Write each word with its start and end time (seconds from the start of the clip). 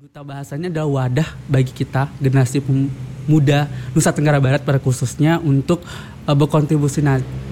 Duta 0.00 0.24
bahasanya 0.24 0.72
adalah 0.72 1.12
wadah 1.12 1.28
bagi 1.44 1.76
kita 1.76 2.08
generasi 2.24 2.64
muda 3.28 3.68
Nusa 3.92 4.08
Tenggara 4.16 4.40
Barat 4.40 4.64
pada 4.64 4.80
khususnya 4.80 5.36
untuk 5.44 5.84
uh, 6.24 6.32
berkontribusi 6.32 7.04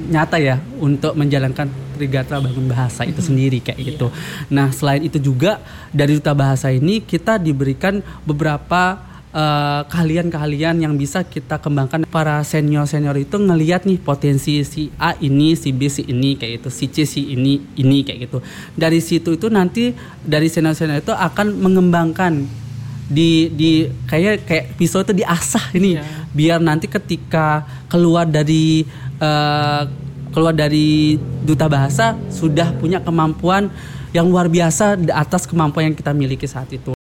nyata 0.09 0.41
ya 0.41 0.57
untuk 0.81 1.13
menjalankan 1.13 1.69
Trigatra 1.93 2.41
Bangun 2.41 2.73
Bahasa 2.73 3.05
itu 3.05 3.21
sendiri 3.21 3.61
kayak 3.61 3.77
gitu. 3.85 4.09
Nah 4.49 4.73
selain 4.73 5.05
itu 5.05 5.21
juga 5.21 5.61
dari 5.93 6.17
Duta 6.17 6.33
Bahasa 6.33 6.73
ini 6.73 7.05
kita 7.05 7.37
diberikan 7.37 8.01
beberapa 8.25 8.97
uh, 9.33 9.85
keahlian-keahlian 9.89 10.81
yang 10.81 10.95
bisa 10.97 11.25
kita 11.25 11.61
kembangkan 11.61 12.05
para 12.09 12.41
senior-senior 12.45 13.17
itu 13.19 13.37
ngelihat 13.37 13.85
nih 13.85 13.99
potensi 14.01 14.63
si 14.65 14.93
A 14.97 15.17
ini, 15.19 15.57
si 15.59 15.73
B 15.73 15.89
si 15.89 16.07
ini 16.09 16.37
kayak 16.37 16.63
gitu, 16.63 16.69
si 16.73 16.87
C 16.89 17.05
si 17.05 17.35
ini 17.35 17.61
ini 17.77 18.05
kayak 18.05 18.29
gitu. 18.29 18.39
Dari 18.77 19.01
situ 19.03 19.37
itu 19.37 19.49
nanti 19.49 19.93
dari 20.23 20.49
senior-senior 20.49 21.03
itu 21.03 21.13
akan 21.13 21.57
mengembangkan 21.59 22.47
di 23.09 23.49
di 23.57 23.89
kayak 24.05 24.45
kayak 24.45 24.65
pisau 24.77 25.01
itu 25.01 25.17
diasah 25.17 25.73
ini 25.73 25.97
yeah. 25.97 26.05
biar 26.37 26.61
nanti 26.61 26.93
ketika 26.93 27.65
keluar 27.89 28.29
dari 28.29 28.85
uh, 29.17 29.89
keluar 30.29 30.53
dari 30.53 31.17
duta 31.41 31.73
bahasa 31.73 32.21
sudah 32.29 32.77
punya 32.77 33.01
kemampuan 33.01 33.73
yang 34.13 34.29
luar 34.29 34.53
biasa 34.53 35.01
di 35.01 35.13
atas 35.13 35.49
kemampuan 35.49 35.93
yang 35.93 35.97
kita 35.97 36.13
miliki 36.13 36.45
saat 36.45 36.69
itu. 36.73 36.98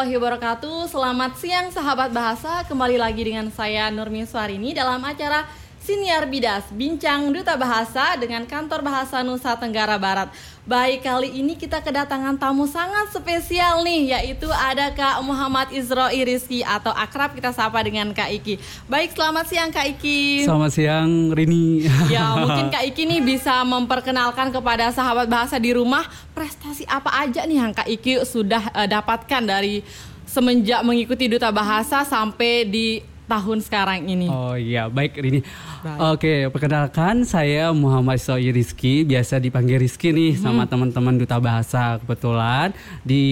Warahmatullahi 0.00 0.16
wabarakatuh. 0.16 0.96
Selamat 0.96 1.32
siang 1.36 1.68
sahabat 1.68 2.08
bahasa. 2.08 2.64
Kembali 2.64 2.96
lagi 2.96 3.20
dengan 3.20 3.52
saya 3.52 3.92
Nurmi 3.92 4.24
Suarini 4.24 4.72
Dalam 4.72 4.96
acara 5.04 5.44
Siniar 5.80 6.28
Bidas 6.28 6.68
Bincang 6.76 7.32
Duta 7.32 7.56
Bahasa 7.56 8.12
dengan 8.20 8.44
Kantor 8.44 8.84
Bahasa 8.84 9.24
Nusa 9.24 9.56
Tenggara 9.56 9.96
Barat. 9.96 10.28
Baik 10.68 11.08
kali 11.08 11.40
ini 11.40 11.56
kita 11.56 11.80
kedatangan 11.80 12.36
tamu 12.36 12.68
sangat 12.68 13.16
spesial 13.16 13.80
nih 13.80 14.12
Yaitu 14.12 14.44
ada 14.52 14.92
Kak 14.92 15.24
Muhammad 15.24 15.72
Izro 15.72 16.12
Iriski 16.12 16.60
Atau 16.60 16.92
akrab 16.92 17.32
kita 17.32 17.56
sapa 17.56 17.80
dengan 17.80 18.12
Kak 18.12 18.28
Iki. 18.28 18.60
Baik 18.92 19.16
selamat 19.16 19.48
siang 19.48 19.72
Kak 19.72 19.88
Iki. 19.96 20.44
Selamat 20.44 20.70
siang 20.76 21.32
Rini. 21.32 21.88
Ya 22.12 22.36
mungkin 22.36 22.68
Kak 22.68 22.84
Iki 22.84 23.02
nih 23.16 23.20
bisa 23.24 23.64
memperkenalkan 23.64 24.52
kepada 24.52 24.92
sahabat 24.92 25.32
bahasa 25.32 25.56
di 25.56 25.72
rumah 25.72 26.04
Prestasi 26.36 26.84
apa 26.92 27.08
aja 27.24 27.48
nih 27.48 27.56
yang 27.56 27.72
Kak 27.72 27.88
Iki 27.88 28.28
sudah 28.28 28.68
uh, 28.76 28.84
dapatkan 28.84 29.48
dari 29.48 29.80
semenjak 30.28 30.84
mengikuti 30.84 31.26
Duta 31.26 31.48
Bahasa 31.48 32.04
sampai 32.04 32.68
di 32.68 33.00
tahun 33.30 33.62
sekarang 33.62 34.10
ini. 34.10 34.26
Oh 34.26 34.58
iya, 34.58 34.90
baik 34.90 35.14
Rini. 35.14 35.40
Oke, 35.80 36.52
perkenalkan 36.52 37.24
saya 37.24 37.72
Muhammad 37.72 38.20
Soi 38.20 38.52
Rizky, 38.52 39.00
biasa 39.08 39.40
dipanggil 39.40 39.80
Rizky 39.80 40.12
nih 40.12 40.36
hmm. 40.36 40.42
sama 40.44 40.68
teman-teman 40.68 41.16
Duta 41.16 41.40
Bahasa. 41.40 41.96
Kebetulan 42.04 42.76
di 43.00 43.24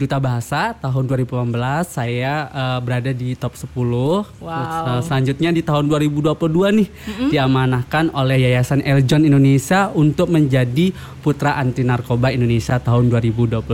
Duta 0.00 0.16
Bahasa 0.16 0.72
tahun 0.72 1.04
2018 1.04 1.52
saya 1.84 2.48
uh, 2.48 2.78
berada 2.80 3.12
di 3.12 3.36
top 3.36 3.60
10. 3.60 3.68
Wow. 3.76 4.24
Uh, 4.40 5.00
selanjutnya 5.04 5.52
di 5.52 5.60
tahun 5.60 5.92
2022 5.92 6.32
nih 6.80 6.88
hmm. 6.88 7.28
diamanahkan 7.28 8.08
oleh 8.16 8.48
Yayasan 8.48 8.80
Eljon 8.80 9.28
Indonesia 9.28 9.92
untuk 9.92 10.32
menjadi 10.32 10.96
Putra 11.22 11.54
Anti 11.60 11.86
Narkoba 11.86 12.32
Indonesia 12.32 12.80
tahun 12.80 13.12
2022. 13.12 13.68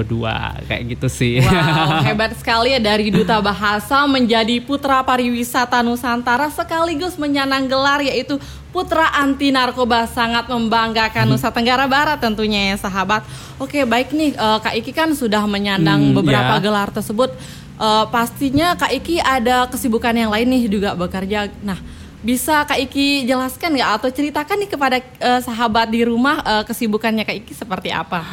Kayak 0.67 0.83
gitu 0.91 1.09
sih. 1.09 1.41
Wow, 1.41 2.03
hebat 2.11 2.35
sekali 2.37 2.75
ya 2.77 2.81
dari 2.83 3.15
Duta 3.15 3.39
Bahasa 3.41 4.05
menjadi 4.05 4.59
Putra 4.61 5.01
Pariwisata 5.07 5.81
Nusantara 5.81 6.51
sekaligus 6.53 7.17
menyandang 7.17 7.71
gelar 7.71 8.05
yaitu 8.09 8.41
Putra 8.69 9.13
Anti 9.17 9.49
Narkoba 9.53 10.05
sangat 10.09 10.49
membanggakan 10.49 11.29
hmm. 11.29 11.33
Nusa 11.37 11.49
Tenggara 11.49 11.89
Barat 11.89 12.21
tentunya 12.21 12.73
ya 12.73 12.77
sahabat. 12.77 13.25
Oke 13.57 13.85
baik 13.85 14.13
nih 14.13 14.37
uh, 14.37 14.61
Kak 14.61 14.77
Iki 14.77 14.93
kan 14.93 15.13
sudah 15.17 15.45
menyandang 15.49 16.13
hmm, 16.13 16.17
beberapa 16.17 16.57
ya. 16.57 16.63
gelar 16.63 16.89
tersebut. 16.93 17.33
Uh, 17.79 18.05
pastinya 18.11 18.75
Kak 18.75 18.91
Iki 18.91 19.23
ada 19.23 19.69
kesibukan 19.71 20.13
yang 20.17 20.33
lain 20.33 20.49
nih 20.49 20.69
juga 20.69 20.93
bekerja. 20.97 21.49
Nah 21.65 21.79
bisa 22.19 22.67
Kak 22.67 22.79
Iki 22.79 23.31
jelaskan 23.31 23.79
nggak 23.79 23.93
atau 24.03 24.09
ceritakan 24.11 24.57
nih 24.59 24.71
kepada 24.71 24.97
uh, 25.23 25.41
sahabat 25.43 25.87
di 25.87 26.03
rumah 26.03 26.43
uh, 26.43 26.63
kesibukannya 26.67 27.23
Kak 27.23 27.37
Iki 27.47 27.53
seperti 27.55 27.95
apa? 27.95 28.27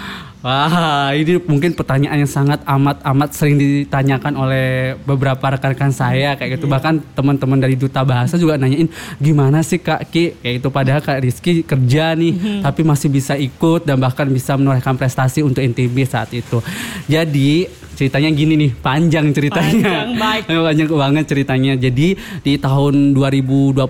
Wah, 0.46 1.09
ini 1.13 1.41
mungkin 1.41 1.73
pertanyaan 1.73 2.22
yang 2.22 2.29
sangat 2.29 2.62
amat 2.66 3.01
amat 3.01 3.29
sering 3.34 3.57
ditanyakan 3.57 4.34
oleh 4.38 4.94
beberapa 5.06 5.41
rekan-rekan 5.41 5.90
saya 5.90 6.38
kayak 6.38 6.57
gitu. 6.57 6.69
Yeah. 6.69 6.78
Bahkan 6.78 6.94
teman-teman 7.18 7.57
dari 7.62 7.74
Duta 7.78 8.06
Bahasa 8.06 8.38
juga 8.38 8.57
nanyain 8.57 8.90
gimana 9.18 9.66
sih 9.66 9.81
Kak 9.81 10.09
Ki 10.09 10.38
kayak 10.38 10.62
itu 10.62 10.68
padahal 10.69 11.01
Kak 11.01 11.22
Rizky 11.22 11.62
kerja 11.66 12.13
nih, 12.13 12.34
mm 12.34 12.41
-hmm. 12.41 12.59
tapi 12.66 12.81
masih 12.85 13.09
bisa 13.09 13.34
ikut 13.38 13.85
dan 13.85 13.97
bahkan 14.01 14.29
bisa 14.29 14.57
menorehkan 14.57 14.97
prestasi 14.97 15.41
untuk 15.41 15.62
NTB 15.62 16.06
saat 16.06 16.29
itu. 16.34 16.62
Jadi 17.09 17.84
ceritanya 17.95 18.29
gini 18.35 18.53
nih, 18.59 18.72
panjang 18.75 19.31
ceritanya. 19.31 20.11
Panjang, 20.13 20.63
panjang 20.67 20.88
banget 20.91 21.25
ceritanya. 21.25 21.73
Jadi 21.79 22.19
di 22.44 22.53
tahun 22.59 23.16
2022 23.16 23.81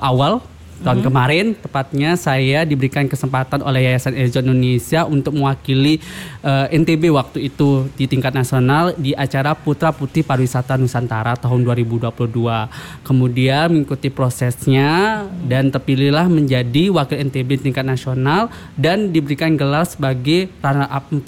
awal 0.00 0.40
tahun 0.84 1.00
hmm. 1.00 1.06
kemarin 1.08 1.46
tepatnya 1.56 2.10
saya 2.20 2.68
diberikan 2.68 3.08
kesempatan 3.08 3.64
oleh 3.64 3.88
Yayasan 3.88 4.12
Eljon 4.20 4.44
Indonesia 4.52 5.08
untuk 5.08 5.32
mewakili 5.32 6.02
uh, 6.44 6.68
eh, 6.68 6.76
NTB 6.76 7.08
waktu 7.08 7.48
itu 7.48 7.88
di 7.96 8.04
tingkat 8.04 8.36
nasional 8.36 8.92
di 8.98 9.16
acara 9.16 9.56
Putra 9.56 9.96
Putih 9.96 10.20
Pariwisata 10.20 10.76
Nusantara 10.76 11.40
tahun 11.40 11.64
2022. 11.64 12.12
Kemudian 13.00 13.72
mengikuti 13.72 14.12
prosesnya 14.12 15.24
dan 15.48 15.72
terpilihlah 15.72 16.28
menjadi 16.28 16.92
wakil 16.92 17.16
NTB 17.32 17.64
tingkat 17.64 17.88
nasional 17.88 18.52
dan 18.76 19.08
diberikan 19.08 19.56
gelar 19.56 19.88
sebagai 19.88 20.52
runner 20.60 20.90
up 20.92 21.08
4 21.08 21.24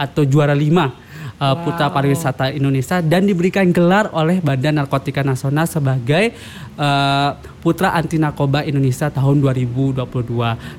atau 0.00 0.22
juara 0.26 0.56
5 0.56 1.09
uh, 1.40 1.56
Putra 1.64 1.88
Pariwisata 1.88 2.52
Indonesia 2.52 3.00
dan 3.00 3.24
diberikan 3.24 3.66
gelar 3.72 4.12
oleh 4.12 4.38
Badan 4.44 4.78
Narkotika 4.78 5.24
Nasional 5.24 5.64
sebagai 5.64 6.36
uh, 6.76 7.34
Putra 7.64 7.96
Anti 7.96 8.20
Narkoba 8.20 8.62
Indonesia 8.62 9.08
tahun 9.08 9.40
2022. 9.40 10.04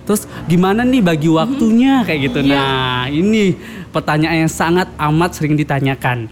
Terus 0.06 0.30
gimana 0.46 0.86
nih 0.86 1.02
bagi 1.02 1.28
mhm. 1.28 1.36
waktunya 1.36 1.94
kayak 2.06 2.20
gitu. 2.32 2.40
Yeah. 2.46 2.56
Nah, 2.56 3.04
ini 3.10 3.58
pertanyaan 3.90 4.48
yang 4.48 4.54
sangat 4.54 4.88
amat 4.96 5.36
sering 5.36 5.58
ditanyakan. 5.58 6.30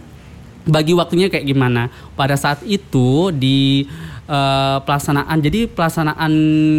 Bagi 0.70 0.94
waktunya 0.94 1.26
kayak 1.26 1.50
gimana? 1.50 1.90
Pada 2.14 2.36
saat 2.38 2.62
itu 2.68 3.32
di 3.34 3.88
uh, 4.30 4.78
pelaksanaan 4.84 5.38
jadi 5.42 5.66
pelaksanaan 5.66 6.32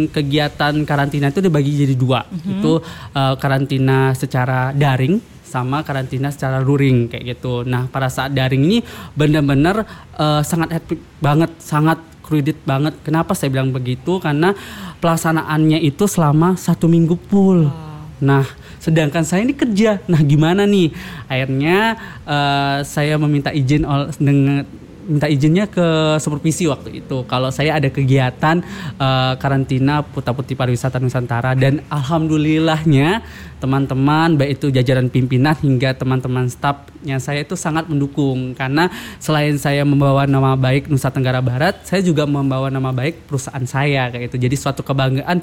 kegiatan 0.08 0.74
karantina 0.88 1.28
itu 1.28 1.42
dibagi 1.44 1.84
jadi 1.84 1.94
dua 1.98 2.24
mm 2.24 2.32
-hmm. 2.32 2.52
itu 2.56 2.72
uh, 3.12 3.34
karantina 3.36 4.16
secara 4.16 4.72
daring 4.72 5.20
sama 5.52 5.84
karantina 5.84 6.32
secara 6.32 6.64
luring 6.64 7.12
kayak 7.12 7.36
gitu. 7.36 7.68
Nah 7.68 7.92
pada 7.92 8.08
saat 8.08 8.32
daring 8.32 8.64
ini 8.64 8.78
benar-benar 9.12 9.84
uh, 10.16 10.40
sangat 10.40 10.80
happy 10.80 10.96
banget, 11.20 11.52
sangat 11.60 12.00
kredit 12.24 12.56
banget. 12.64 12.96
Kenapa 13.04 13.36
saya 13.36 13.52
bilang 13.52 13.68
begitu? 13.68 14.16
Karena 14.16 14.56
pelaksanaannya 15.04 15.84
itu 15.84 16.08
selama 16.08 16.56
satu 16.56 16.88
minggu 16.88 17.20
full. 17.28 17.68
Wow. 17.68 18.24
Nah 18.24 18.48
sedangkan 18.80 19.28
saya 19.28 19.44
ini 19.44 19.52
kerja. 19.52 20.00
Nah 20.08 20.24
gimana 20.24 20.64
nih? 20.64 20.88
Akhirnya 21.28 22.00
uh, 22.24 22.80
saya 22.88 23.20
meminta 23.20 23.52
izin 23.52 23.84
dengan 24.16 24.64
minta 25.06 25.26
izinnya 25.26 25.66
ke 25.66 26.16
supervisi 26.22 26.70
waktu 26.70 27.02
itu. 27.02 27.26
Kalau 27.26 27.50
saya 27.50 27.78
ada 27.78 27.90
kegiatan 27.90 28.62
uh, 28.96 29.34
karantina 29.36 30.06
Putra 30.06 30.32
Putri 30.34 30.54
Pariwisata 30.54 31.02
Nusantara 31.02 31.58
dan 31.58 31.82
alhamdulillahnya 31.90 33.22
teman-teman 33.58 34.34
baik 34.34 34.58
itu 34.58 34.74
jajaran 34.74 35.06
pimpinan 35.06 35.54
hingga 35.62 35.94
teman-teman 35.94 36.50
stafnya 36.50 37.22
saya 37.22 37.42
itu 37.42 37.58
sangat 37.58 37.86
mendukung. 37.90 38.54
Karena 38.54 38.90
selain 39.18 39.58
saya 39.58 39.82
membawa 39.82 40.26
nama 40.26 40.54
baik 40.54 40.90
Nusa 40.90 41.10
Tenggara 41.10 41.42
Barat 41.42 41.82
saya 41.86 42.02
juga 42.02 42.26
membawa 42.26 42.70
nama 42.70 42.90
baik 42.94 43.26
perusahaan 43.26 43.66
saya 43.66 44.10
kayak 44.10 44.30
itu 44.32 44.36
jadi 44.38 44.56
suatu 44.58 44.86
kebanggaan. 44.86 45.42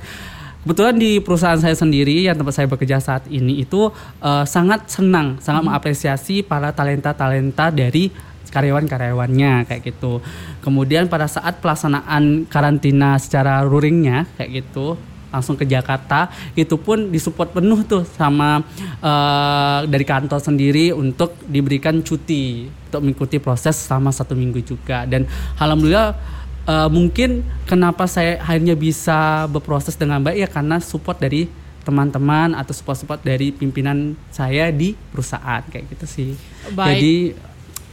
Kebetulan 0.60 1.00
di 1.00 1.24
perusahaan 1.24 1.56
saya 1.56 1.72
sendiri 1.72 2.28
yang 2.28 2.36
tempat 2.36 2.52
saya 2.52 2.68
bekerja 2.68 3.00
saat 3.00 3.24
ini 3.32 3.64
itu 3.64 3.88
uh, 4.20 4.44
sangat 4.44 4.92
senang 4.92 5.40
sangat 5.40 5.64
hmm. 5.64 5.72
mengapresiasi 5.72 6.44
para 6.44 6.76
talenta-talenta 6.76 7.72
dari 7.72 8.12
karyawan-karyawannya 8.50 9.70
kayak 9.70 9.82
gitu. 9.86 10.20
Kemudian 10.66 11.08
pada 11.08 11.30
saat 11.30 11.62
pelaksanaan 11.62 12.50
karantina 12.50 13.16
secara 13.22 13.64
ruringnya 13.64 14.26
kayak 14.38 14.66
gitu 14.66 14.98
langsung 15.30 15.54
ke 15.54 15.66
Jakarta 15.66 16.34
itu 16.58 16.74
pun 16.82 17.14
disupport 17.14 17.62
penuh 17.62 17.86
tuh 17.86 18.02
sama 18.18 18.66
uh, 19.02 19.86
dari 19.86 20.02
kantor 20.02 20.42
sendiri 20.42 20.90
untuk 20.90 21.38
diberikan 21.46 22.02
cuti 22.02 22.66
untuk 22.90 23.06
mengikuti 23.06 23.38
proses 23.38 23.78
selama 23.78 24.10
satu 24.10 24.34
minggu 24.34 24.66
juga 24.66 25.06
dan 25.06 25.30
alhamdulillah 25.62 26.18
uh, 26.66 26.90
mungkin 26.90 27.46
kenapa 27.70 28.10
saya 28.10 28.42
akhirnya 28.42 28.74
bisa 28.74 29.46
berproses 29.54 29.94
dengan 29.94 30.26
baik 30.26 30.38
ya 30.42 30.50
karena 30.50 30.82
support 30.82 31.22
dari 31.22 31.46
teman-teman 31.80 32.54
atau 32.54 32.70
support-support 32.76 33.24
dari 33.26 33.50
pimpinan 33.50 34.14
saya 34.30 34.70
di 34.70 34.94
perusahaan 34.94 35.64
kayak 35.74 35.90
gitu 35.96 36.06
sih. 36.06 36.30
Baik. 36.76 36.86
Jadi 36.86 37.16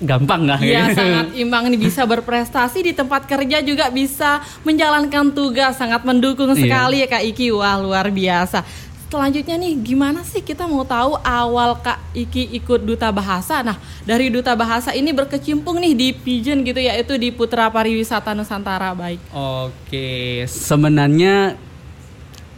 gampang 0.03 0.45
nggak? 0.45 0.61
Iya 0.61 0.85
sangat 0.93 1.27
imbang 1.33 1.73
nih 1.73 1.81
bisa 1.81 2.05
berprestasi 2.05 2.85
di 2.85 2.93
tempat 2.93 3.25
kerja 3.25 3.65
juga 3.65 3.89
bisa 3.89 4.45
menjalankan 4.61 5.33
tugas 5.33 5.81
sangat 5.81 6.05
mendukung 6.05 6.53
iya. 6.53 6.61
sekali 6.61 6.97
ya 7.01 7.09
Kak 7.09 7.25
Iki 7.33 7.47
wah 7.57 7.81
luar 7.81 8.13
biasa. 8.13 8.61
Selanjutnya 9.07 9.55
nih 9.57 9.73
gimana 9.81 10.27
sih 10.27 10.43
kita 10.43 10.67
mau 10.67 10.85
tahu 10.85 11.17
awal 11.25 11.81
Kak 11.81 11.97
Iki 12.13 12.61
ikut 12.61 12.85
duta 12.85 13.09
bahasa. 13.09 13.65
Nah 13.65 13.81
dari 14.05 14.29
duta 14.29 14.53
bahasa 14.53 14.93
ini 14.93 15.17
berkecimpung 15.17 15.81
nih 15.81 15.95
di 15.97 16.09
Pigeon 16.13 16.61
gitu 16.67 16.81
yaitu 16.83 17.17
di 17.17 17.33
Putra 17.33 17.73
Pariwisata 17.73 18.37
Nusantara 18.37 18.93
baik. 18.93 19.23
Oke 19.33 20.45
sebenarnya 20.45 21.57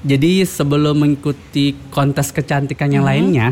jadi 0.03 0.43
sebelum 0.43 1.07
mengikuti 1.07 1.75
kontes 1.91 2.35
kecantikan 2.35 2.91
yang 2.91 3.07
hmm. 3.07 3.13
lainnya 3.15 3.49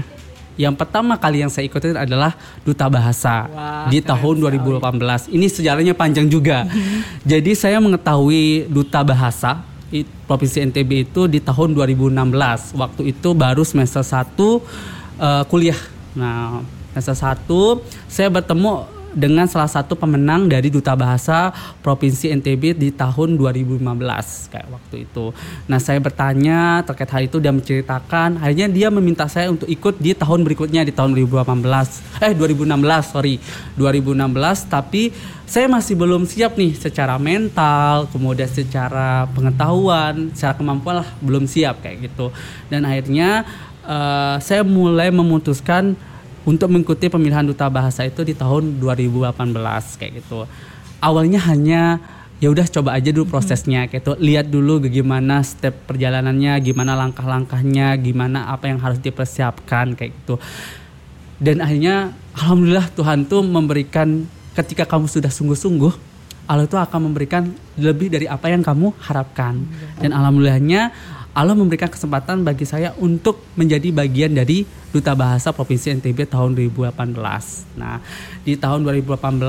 yang 0.57 0.73
pertama 0.73 1.21
kali 1.21 1.45
yang 1.45 1.53
saya 1.53 1.69
ikutin 1.69 1.97
adalah 1.97 2.33
duta 2.65 2.89
bahasa 2.89 3.45
Wah, 3.49 3.87
di 3.93 4.01
tahun 4.01 4.41
2018. 4.41 5.29
Ini 5.29 5.47
sejarahnya 5.53 5.93
panjang 5.93 6.27
juga. 6.27 6.65
Jadi 7.31 7.53
saya 7.53 7.77
mengetahui 7.81 8.69
duta 8.73 9.05
bahasa 9.05 9.63
Provinsi 10.27 10.67
NTB 10.67 11.07
itu 11.07 11.31
di 11.31 11.39
tahun 11.39 11.71
2016. 11.71 12.75
Waktu 12.75 13.03
itu 13.15 13.29
baru 13.39 13.63
semester 13.63 14.03
1 14.03 14.11
uh, 14.11 14.59
eh, 15.23 15.43
kuliah. 15.47 15.79
Nah, 16.19 16.67
semester 16.91 17.15
1 17.15 18.11
saya 18.11 18.27
bertemu 18.27 18.96
dengan 19.17 19.49
salah 19.49 19.73
satu 19.73 19.97
pemenang 19.97 20.45
dari 20.45 20.69
Duta 20.69 20.93
Bahasa 20.93 21.49
Provinsi 21.81 22.29
NTB 22.37 22.77
di 22.77 22.93
tahun 22.93 23.41
2015 23.41 23.81
kayak 24.53 24.69
waktu 24.69 25.09
itu. 25.09 25.33
Nah, 25.65 25.81
saya 25.81 25.97
bertanya 25.97 26.85
terkait 26.85 27.09
hal 27.09 27.23
itu 27.25 27.41
dan 27.41 27.57
menceritakan, 27.57 28.37
akhirnya 28.45 28.69
dia 28.69 28.93
meminta 28.93 29.25
saya 29.25 29.49
untuk 29.49 29.65
ikut 29.65 29.97
di 29.97 30.13
tahun 30.13 30.45
berikutnya 30.45 30.85
di 30.85 30.93
tahun 30.93 31.17
2018. 31.17 32.05
Eh 32.21 32.37
2016, 32.37 33.17
sorry. 33.17 33.41
2016 33.81 34.69
tapi 34.69 35.09
saya 35.47 35.71
masih 35.71 35.95
belum 35.97 36.29
siap 36.29 36.59
nih 36.59 36.77
secara 36.77 37.17
mental, 37.17 38.11
kemudian 38.13 38.51
secara 38.51 39.31
pengetahuan, 39.33 40.35
secara 40.37 40.59
kemampuan 40.59 41.01
lah 41.01 41.09
belum 41.25 41.49
siap 41.49 41.81
kayak 41.81 42.11
gitu. 42.11 42.35
Dan 42.69 42.85
akhirnya 42.85 43.47
uh, 43.87 44.37
saya 44.43 44.67
mulai 44.67 45.09
memutuskan 45.15 45.95
untuk 46.47 46.71
mengikuti 46.71 47.11
pemilihan 47.11 47.43
duta 47.43 47.67
bahasa 47.67 48.07
itu 48.07 48.23
di 48.23 48.33
tahun 48.33 48.79
2018 48.79 49.35
kayak 49.99 50.13
gitu. 50.23 50.47
Awalnya 51.03 51.43
hanya 51.51 51.99
ya 52.39 52.49
udah 52.53 52.65
coba 52.71 52.95
aja 52.95 53.11
dulu 53.11 53.37
prosesnya 53.37 53.91
kayak 53.91 54.07
gitu. 54.07 54.13
Lihat 54.17 54.47
dulu 54.47 54.79
gimana 54.87 55.43
step 55.43 55.75
perjalanannya, 55.91 56.55
gimana 56.63 56.95
langkah-langkahnya, 56.95 57.99
gimana 57.99 58.55
apa 58.55 58.71
yang 58.71 58.79
harus 58.79 59.03
dipersiapkan 59.03 59.99
kayak 59.99 60.15
gitu. 60.23 60.39
Dan 61.37 61.61
akhirnya 61.61 62.15
alhamdulillah 62.39 62.89
Tuhan 62.95 63.27
tuh 63.27 63.43
memberikan 63.45 64.25
ketika 64.57 64.89
kamu 64.89 65.11
sudah 65.11 65.29
sungguh-sungguh 65.29 66.17
Allah 66.47 66.65
itu 66.71 66.79
akan 66.79 67.11
memberikan 67.11 67.51
lebih 67.75 68.07
dari 68.07 68.31
apa 68.31 68.47
yang 68.47 68.63
kamu 68.63 68.95
harapkan. 69.03 69.67
Dan 69.99 70.15
alhamdulillahnya 70.15 70.95
Allah 71.37 71.53
memberikan 71.53 71.93
kesempatan 71.93 72.41
bagi 72.41 72.65
saya 72.65 72.97
untuk 72.97 73.45
menjadi 73.61 73.93
bagian 73.93 74.33
dari 74.33 74.65
Duta 74.89 75.13
Bahasa 75.13 75.53
Provinsi 75.53 75.93
NTB 76.01 76.33
tahun 76.33 76.57
2018. 76.57 77.13
Nah, 77.77 78.01
di 78.41 78.57
tahun 78.57 78.81
2018 78.89 79.45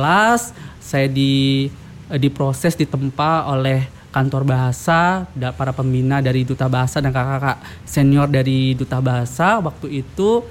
saya 0.83 1.07
di 1.07 1.71
eh, 2.11 2.19
diproses 2.19 2.75
ditempa 2.75 3.47
oleh 3.47 3.87
kantor 4.11 4.43
bahasa, 4.43 5.29
para 5.55 5.71
pembina 5.71 6.19
dari 6.19 6.43
Duta 6.43 6.67
Bahasa 6.67 6.99
dan 6.99 7.15
kakak-kakak 7.15 7.59
senior 7.87 8.27
dari 8.27 8.75
Duta 8.75 8.99
Bahasa 8.99 9.63
waktu 9.63 10.03
itu 10.03 10.43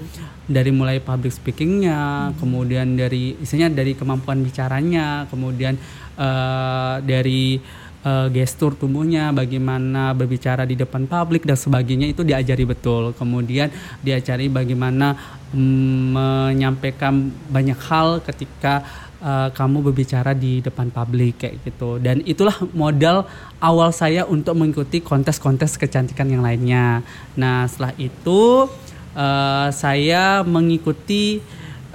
dari 0.47 0.71
mulai 0.71 1.03
public 1.03 1.35
speakingnya, 1.35 2.31
kemudian 2.39 2.95
dari 2.95 3.35
isinya 3.43 3.67
dari 3.67 3.93
kemampuan 3.93 4.39
bicaranya, 4.39 5.27
kemudian 5.27 5.75
uh, 6.15 7.03
dari 7.03 7.59
uh, 8.07 8.27
gestur 8.31 8.71
tubuhnya, 8.79 9.35
bagaimana 9.35 10.15
berbicara 10.15 10.63
di 10.63 10.79
depan 10.79 11.03
publik 11.03 11.43
dan 11.43 11.59
sebagainya 11.59 12.15
itu 12.15 12.23
diajari 12.23 12.63
betul. 12.63 13.11
Kemudian 13.11 13.67
diajari 13.99 14.47
bagaimana 14.47 15.13
um, 15.51 16.15
menyampaikan 16.15 17.27
banyak 17.51 17.79
hal 17.91 18.23
ketika 18.23 18.87
uh, 19.19 19.49
kamu 19.51 19.91
berbicara 19.91 20.31
di 20.31 20.63
depan 20.63 20.87
publik 20.87 21.43
kayak 21.43 21.59
gitu. 21.67 21.99
Dan 21.99 22.23
itulah 22.23 22.55
modal 22.71 23.27
awal 23.59 23.91
saya 23.91 24.23
untuk 24.23 24.55
mengikuti 24.55 25.03
kontes-kontes 25.03 25.75
kecantikan 25.75 26.31
yang 26.31 26.41
lainnya. 26.41 27.03
Nah, 27.35 27.67
setelah 27.67 27.93
itu 27.99 28.71
uh, 29.17 29.67
saya 29.73 30.41
mengikuti 30.47 31.43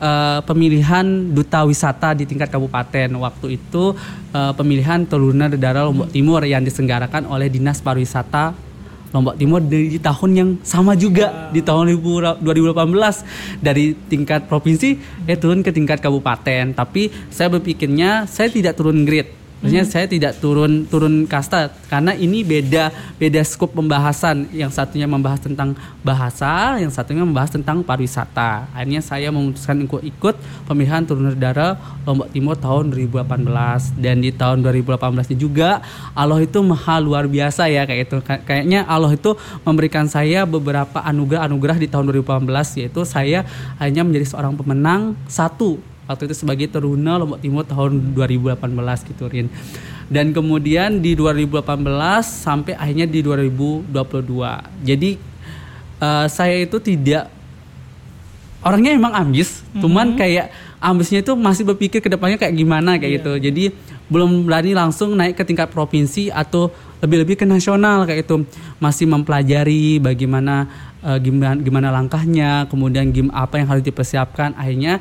uh, 0.03 0.43
pemilihan 0.43 1.07
duta 1.31 1.63
wisata 1.63 2.13
di 2.19 2.27
tingkat 2.27 2.51
kabupaten. 2.51 3.09
Waktu 3.15 3.63
itu 3.63 3.95
uh, 4.35 4.53
pemilihan 4.53 5.07
Teluna 5.07 5.47
Daerah 5.47 5.87
Lombok 5.87 6.11
Timur 6.11 6.43
yang 6.43 6.67
diselenggarakan 6.67 7.31
oleh 7.31 7.47
Dinas 7.47 7.79
Pariwisata 7.79 8.73
Lombok 9.13 9.37
Timur 9.37 9.61
di, 9.61 9.97
di 9.97 10.01
tahun 10.01 10.31
yang 10.33 10.51
sama 10.65 10.97
juga 10.97 11.53
di 11.53 11.61
tahun 11.61 11.93
2018 12.01 13.61
dari 13.61 13.93
tingkat 14.09 14.49
provinsi 14.49 14.97
eh 15.29 15.37
turun 15.37 15.61
ke 15.61 15.71
tingkat 15.71 16.01
kabupaten. 16.01 16.73
Tapi 16.73 17.13
saya 17.29 17.53
berpikirnya 17.53 18.25
saya 18.27 18.49
tidak 18.49 18.81
turun 18.81 19.05
grade 19.05 19.42
Maksudnya 19.63 19.87
hmm. 19.87 19.95
saya 19.95 20.07
tidak 20.11 20.43
turun 20.43 20.91
turun 20.91 21.23
kasta 21.31 21.71
karena 21.87 22.19
ini 22.19 22.43
beda 22.43 22.91
beda 23.15 23.47
skop 23.47 23.79
pembahasan. 23.79 24.51
Yang 24.51 24.75
satunya 24.75 25.07
membahas 25.07 25.39
tentang 25.39 25.79
bahasa, 26.03 26.83
yang 26.83 26.91
satunya 26.91 27.23
membahas 27.23 27.55
tentang 27.55 27.87
pariwisata. 27.87 28.67
Akhirnya 28.75 28.99
saya 28.99 29.31
memutuskan 29.31 29.87
untuk 29.87 30.03
ikut 30.03 30.35
pemilihan 30.67 31.07
turun 31.07 31.31
udara 31.31 31.79
Lombok 32.03 32.35
Timur 32.35 32.59
tahun 32.59 32.91
2018 32.91 34.03
dan 34.03 34.19
di 34.19 34.35
tahun 34.35 34.67
2018 34.67 35.31
ini 35.31 35.39
juga 35.39 35.79
Allah 36.11 36.43
itu 36.43 36.59
maha 36.59 36.99
luar 36.99 37.31
biasa 37.31 37.71
ya 37.71 37.87
kayak 37.87 38.11
itu. 38.11 38.19
Kayaknya 38.43 38.83
Allah 38.91 39.15
itu 39.15 39.39
memberikan 39.63 40.11
saya 40.11 40.43
beberapa 40.43 40.99
anugerah-anugerah 41.07 41.79
di 41.79 41.87
tahun 41.87 42.11
2018 42.11 42.83
yaitu 42.83 43.07
saya 43.07 43.47
hanya 43.79 44.03
menjadi 44.03 44.27
seorang 44.27 44.59
pemenang 44.59 45.15
satu 45.31 45.92
waktu 46.07 46.29
itu 46.31 46.35
sebagai 46.35 46.67
teruna 46.69 47.19
Lombok 47.21 47.41
Timur 47.41 47.65
tahun 47.67 48.15
2018 48.15 49.09
gitu 49.15 49.25
Rin. 49.31 49.47
Dan 50.13 50.35
kemudian 50.37 51.01
di 51.01 51.17
2018 51.17 51.83
sampai 52.21 52.77
akhirnya 52.77 53.09
di 53.09 53.25
2022 53.25 53.89
jadi 54.85 55.11
uh, 56.03 56.27
saya 56.29 56.61
itu 56.61 56.77
tidak 56.83 57.31
orangnya 58.63 58.95
emang 58.95 59.15
ambis 59.15 59.63
mm-hmm. 59.63 59.81
cuman 59.81 60.07
kayak 60.19 60.47
ambisnya 60.83 61.23
itu 61.23 61.33
masih 61.39 61.63
berpikir 61.63 62.03
ke 62.03 62.11
depannya 62.11 62.37
kayak 62.37 62.59
gimana 62.59 62.99
kayak 62.99 63.07
yeah. 63.07 63.19
gitu. 63.23 63.33
Jadi 63.39 63.65
belum 64.11 64.45
berani 64.45 64.75
langsung 64.75 65.15
naik 65.15 65.39
ke 65.39 65.47
tingkat 65.47 65.71
provinsi 65.71 66.29
atau 66.29 66.75
lebih-lebih 66.99 67.39
ke 67.39 67.47
nasional 67.47 68.03
kayak 68.05 68.27
itu 68.27 68.43
masih 68.83 69.07
mempelajari 69.07 70.03
bagaimana 70.03 70.67
uh, 71.07 71.19
gimana 71.23 71.59
gimana 71.59 71.89
langkahnya 71.95 72.67
kemudian 72.67 73.15
gim 73.15 73.31
apa 73.31 73.63
yang 73.63 73.71
harus 73.71 73.87
dipersiapkan. 73.87 74.59
Akhirnya 74.59 74.99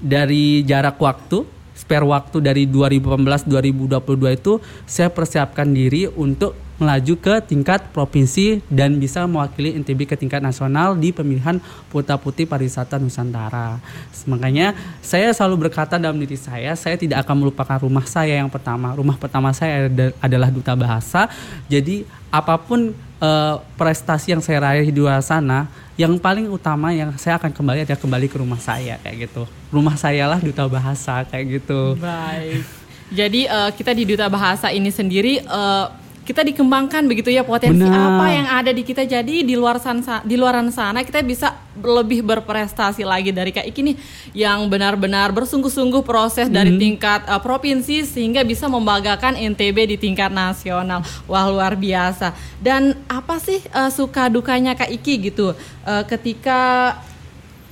dari 0.00 0.64
jarak 0.66 1.00
waktu 1.00 1.56
spare 1.76 2.08
waktu 2.08 2.40
dari 2.40 2.64
2018 2.64 3.46
2022 3.46 4.00
itu 4.32 4.52
saya 4.88 5.12
persiapkan 5.12 5.68
diri 5.68 6.08
untuk 6.08 6.56
melaju 6.76 7.14
ke 7.16 7.34
tingkat 7.40 7.88
provinsi 7.92 8.60
dan 8.68 9.00
bisa 9.00 9.24
mewakili 9.24 9.72
NTB 9.80 10.12
ke 10.12 10.16
tingkat 10.16 10.44
nasional 10.44 10.92
di 10.92 11.08
pemilihan 11.08 11.56
Putra 11.88 12.20
Putri 12.20 12.44
Pariwisata 12.44 13.00
Nusantara. 13.00 13.80
Makanya 14.28 14.76
saya 15.00 15.32
selalu 15.32 15.68
berkata 15.68 15.96
dalam 15.96 16.20
diri 16.20 16.36
saya, 16.36 16.76
saya 16.76 17.00
tidak 17.00 17.24
akan 17.24 17.48
melupakan 17.48 17.80
rumah 17.80 18.04
saya 18.04 18.36
yang 18.36 18.52
pertama. 18.52 18.92
Rumah 18.92 19.16
pertama 19.16 19.56
saya 19.56 19.88
adalah 20.20 20.52
duta 20.52 20.76
bahasa. 20.76 21.32
Jadi 21.72 22.04
apa 22.28 22.60
pun 22.60 22.92
uh, 23.20 23.62
prestasi 23.76 24.32
yang 24.36 24.42
saya 24.44 24.62
raih 24.62 24.88
di 24.88 25.00
luar 25.00 25.20
sana, 25.24 25.68
yang 25.96 26.16
paling 26.20 26.48
utama 26.48 26.92
yang 26.92 27.12
saya 27.16 27.40
akan 27.40 27.52
kembali 27.52 27.84
adalah 27.84 28.00
kembali 28.00 28.26
ke 28.28 28.36
rumah 28.40 28.60
saya 28.60 29.00
kayak 29.00 29.28
gitu. 29.28 29.42
Rumah 29.72 29.96
saya 29.96 30.24
lah 30.28 30.38
duta 30.40 30.68
bahasa 30.68 31.24
kayak 31.28 31.60
gitu. 31.60 31.96
Baik. 31.96 32.64
Jadi 33.06 33.46
uh, 33.46 33.70
kita 33.70 33.94
di 33.94 34.02
duta 34.02 34.26
bahasa 34.26 34.74
ini 34.74 34.90
sendiri 34.90 35.38
uh, 35.46 36.05
kita 36.26 36.42
dikembangkan 36.42 37.06
begitu 37.06 37.30
ya 37.30 37.46
potensi 37.46 37.86
Benar. 37.86 38.18
apa 38.18 38.26
yang 38.34 38.46
ada 38.50 38.70
di 38.74 38.82
kita. 38.82 39.06
Jadi 39.06 39.46
di 39.46 39.54
luar 39.54 39.78
sana 39.78 40.26
di 40.26 40.34
luaran 40.34 40.74
sana 40.74 41.06
kita 41.06 41.22
bisa 41.22 41.54
lebih 41.78 42.26
berprestasi 42.26 43.06
lagi 43.06 43.30
dari 43.30 43.54
kayak 43.54 43.70
ini 43.70 43.94
yang 44.34 44.66
benar-benar 44.66 45.30
bersungguh-sungguh 45.30 46.02
proses 46.02 46.50
dari 46.50 46.74
hmm. 46.74 46.80
tingkat 46.82 47.20
uh, 47.30 47.38
provinsi 47.38 48.02
sehingga 48.02 48.42
bisa 48.42 48.66
membanggakan 48.66 49.38
NTB 49.38 49.94
di 49.94 49.96
tingkat 49.96 50.34
nasional. 50.34 51.06
Wah 51.30 51.46
luar 51.46 51.78
biasa. 51.78 52.34
Dan 52.58 52.98
apa 53.06 53.38
sih 53.38 53.62
uh, 53.70 53.94
suka 53.94 54.26
dukanya 54.26 54.74
Kak 54.74 54.90
Iki 54.90 55.30
gitu? 55.30 55.54
Uh, 55.86 56.02
ketika 56.10 56.98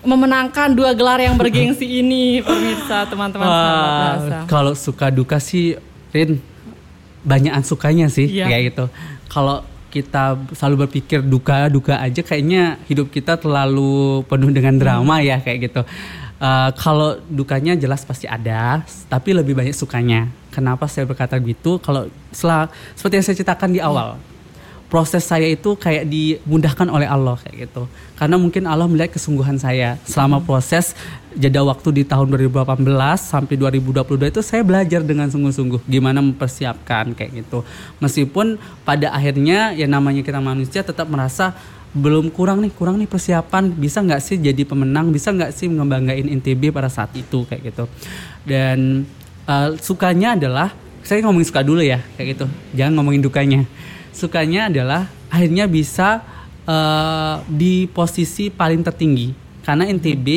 memenangkan 0.05 0.71
dua 0.77 0.93
gelar 0.93 1.19
yang 1.19 1.35
bergengsi 1.35 1.89
ini 2.05 2.45
pemirsa 2.45 3.09
teman-teman 3.09 3.49
kalau 4.45 4.77
suka 4.77 5.09
duka 5.09 5.41
sih 5.41 5.81
Rin 6.13 6.54
banyakan 7.25 7.65
sukanya 7.65 8.07
sih 8.13 8.29
yeah. 8.29 8.47
kayak 8.47 8.73
gitu. 8.73 8.85
Kalau 9.33 9.65
kita 9.89 10.37
selalu 10.53 10.87
berpikir 10.87 11.23
duka 11.23 11.71
duka 11.71 11.97
aja 12.03 12.21
kayaknya 12.21 12.83
hidup 12.91 13.15
kita 13.15 13.39
terlalu 13.39 14.27
penuh 14.27 14.51
dengan 14.51 14.75
drama 14.77 15.19
hmm. 15.19 15.27
ya 15.27 15.37
kayak 15.41 15.59
gitu. 15.71 15.83
Uh, 16.35 16.69
kalau 16.77 17.17
dukanya 17.31 17.73
jelas 17.79 18.05
pasti 18.05 18.29
ada, 18.29 18.85
tapi 19.09 19.33
lebih 19.33 19.57
banyak 19.57 19.73
sukanya. 19.73 20.29
Kenapa 20.53 20.85
saya 20.91 21.09
berkata 21.09 21.41
gitu? 21.41 21.81
Kalau 21.81 22.11
seperti 22.95 23.15
yang 23.17 23.25
saya 23.25 23.37
ceritakan 23.39 23.71
di 23.73 23.81
awal, 23.81 24.19
hmm 24.21 24.34
proses 24.95 25.27
saya 25.27 25.51
itu 25.51 25.75
kayak 25.75 26.07
dimudahkan 26.07 26.87
oleh 26.87 27.11
Allah 27.11 27.35
kayak 27.43 27.67
gitu. 27.67 27.91
Karena 28.15 28.39
mungkin 28.39 28.63
Allah 28.71 28.87
melihat 28.87 29.19
kesungguhan 29.19 29.59
saya 29.59 29.99
selama 30.07 30.39
hmm. 30.39 30.47
proses 30.47 30.95
jeda 31.35 31.67
waktu 31.67 31.91
di 31.91 32.03
tahun 32.07 32.31
2018 32.31 32.87
sampai 33.19 33.59
2022 33.59 34.31
itu 34.31 34.39
saya 34.39 34.63
belajar 34.63 35.03
dengan 35.03 35.27
sungguh-sungguh 35.27 35.83
gimana 35.91 36.23
mempersiapkan 36.23 37.11
kayak 37.11 37.43
gitu. 37.43 37.67
Meskipun 37.99 38.55
pada 38.87 39.11
akhirnya 39.11 39.75
ya 39.75 39.91
namanya 39.91 40.23
kita 40.23 40.39
manusia 40.39 40.87
tetap 40.87 41.11
merasa 41.11 41.59
belum 41.91 42.31
kurang 42.31 42.63
nih 42.63 42.71
kurang 42.71 43.03
nih 43.03 43.11
persiapan 43.11 43.75
bisa 43.75 43.99
nggak 43.99 44.23
sih 44.23 44.39
jadi 44.39 44.63
pemenang 44.63 45.11
bisa 45.11 45.35
nggak 45.35 45.51
sih 45.51 45.67
ngebanggain 45.71 46.31
NTB 46.39 46.71
pada 46.71 46.91
saat 46.91 47.11
itu 47.15 47.47
kayak 47.47 47.71
gitu 47.71 47.87
dan 48.47 49.07
uh, 49.47 49.75
sukanya 49.79 50.35
adalah 50.35 50.75
saya 51.07 51.23
ngomongin 51.23 51.47
suka 51.47 51.63
dulu 51.63 51.87
ya 51.87 52.03
kayak 52.19 52.35
gitu 52.35 52.47
jangan 52.75 52.99
ngomongin 52.99 53.23
dukanya 53.23 53.63
sukanya 54.15 54.71
adalah 54.71 55.11
akhirnya 55.29 55.67
bisa 55.67 56.23
uh, 56.65 57.43
di 57.51 57.91
posisi 57.91 58.49
paling 58.49 58.81
tertinggi. 58.87 59.35
Karena 59.65 59.89
NTB 59.89 60.29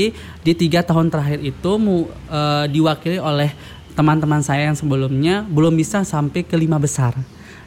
di 0.42 0.54
tiga 0.56 0.82
tahun 0.82 1.12
terakhir 1.12 1.44
itu 1.44 1.72
uh, 1.78 2.66
diwakili 2.66 3.20
oleh 3.20 3.52
teman-teman 3.94 4.40
saya 4.40 4.72
yang 4.72 4.78
sebelumnya 4.78 5.44
belum 5.46 5.76
bisa 5.76 6.02
sampai 6.02 6.42
ke 6.42 6.56
lima 6.58 6.82
besar. 6.82 7.14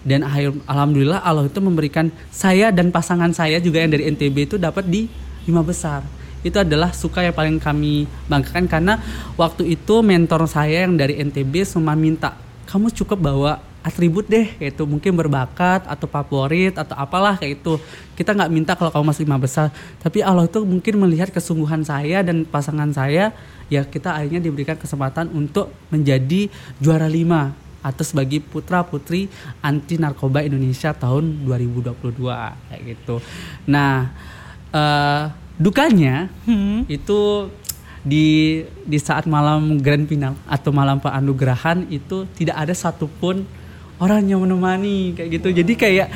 Dan 0.01 0.25
akhir 0.25 0.57
alhamdulillah 0.65 1.21
Allah 1.21 1.47
itu 1.47 1.61
memberikan 1.61 2.09
saya 2.33 2.73
dan 2.73 2.89
pasangan 2.89 3.31
saya 3.37 3.61
juga 3.61 3.85
yang 3.85 3.93
dari 3.93 4.09
NTB 4.09 4.37
itu 4.49 4.57
dapat 4.57 4.89
di 4.89 5.07
lima 5.45 5.61
besar. 5.61 6.01
Itu 6.41 6.57
adalah 6.65 6.97
suka 6.97 7.21
yang 7.21 7.37
paling 7.37 7.61
kami 7.61 8.09
banggakan 8.25 8.65
karena 8.65 8.97
waktu 9.37 9.77
itu 9.77 10.01
mentor 10.01 10.49
saya 10.49 10.89
yang 10.89 10.97
dari 10.97 11.21
NTB 11.21 11.69
semua 11.69 11.93
minta 11.93 12.33
kamu 12.65 12.89
cukup 12.95 13.19
bawa 13.19 13.53
atribut 13.81 14.29
deh 14.29 14.49
kayak 14.57 14.77
itu. 14.77 14.85
Mungkin 14.85 15.13
berbakat 15.17 15.89
atau 15.89 16.07
favorit 16.07 16.77
atau 16.77 16.97
apalah 16.97 17.37
kayak 17.37 17.61
itu. 17.61 17.77
Kita 18.17 18.37
nggak 18.37 18.51
minta 18.53 18.73
kalau 18.77 18.93
kamu 18.93 19.05
masih 19.13 19.23
lima 19.25 19.39
besar. 19.41 19.69
Tapi 20.01 20.21
Allah 20.21 20.49
itu 20.49 20.61
mungkin 20.65 20.95
melihat 21.01 21.33
kesungguhan 21.33 21.85
saya 21.85 22.21
dan 22.21 22.45
pasangan 22.45 22.93
saya 22.93 23.33
ya 23.71 23.87
kita 23.87 24.13
akhirnya 24.13 24.43
diberikan 24.43 24.75
kesempatan 24.75 25.31
untuk 25.31 25.71
menjadi 25.95 26.51
juara 26.83 27.07
lima 27.07 27.55
atau 27.81 28.05
sebagai 28.05 28.45
putra 28.45 28.85
putri 28.85 29.33
anti 29.65 29.97
narkoba 29.97 30.45
Indonesia 30.45 30.93
tahun 30.93 31.49
2022 31.49 31.97
kayak 32.69 32.83
gitu. 32.85 33.25
Nah 33.65 34.13
uh, 34.75 35.33
dukanya 35.57 36.29
hmm. 36.45 36.89
itu 36.93 37.49
di 38.01 38.61
di 38.85 38.99
saat 39.01 39.29
malam 39.29 39.77
grand 39.81 40.09
final 40.09 40.33
atau 40.49 40.73
malam 40.73 41.01
penganugerahan 41.01 41.85
itu 41.93 42.25
tidak 42.37 42.57
ada 42.57 42.73
satupun 42.73 43.45
orang 44.01 44.25
yang 44.27 44.41
menemani 44.43 45.15
kayak 45.15 45.29
gitu. 45.39 45.49
Jadi 45.53 45.73
kayak 45.77 46.09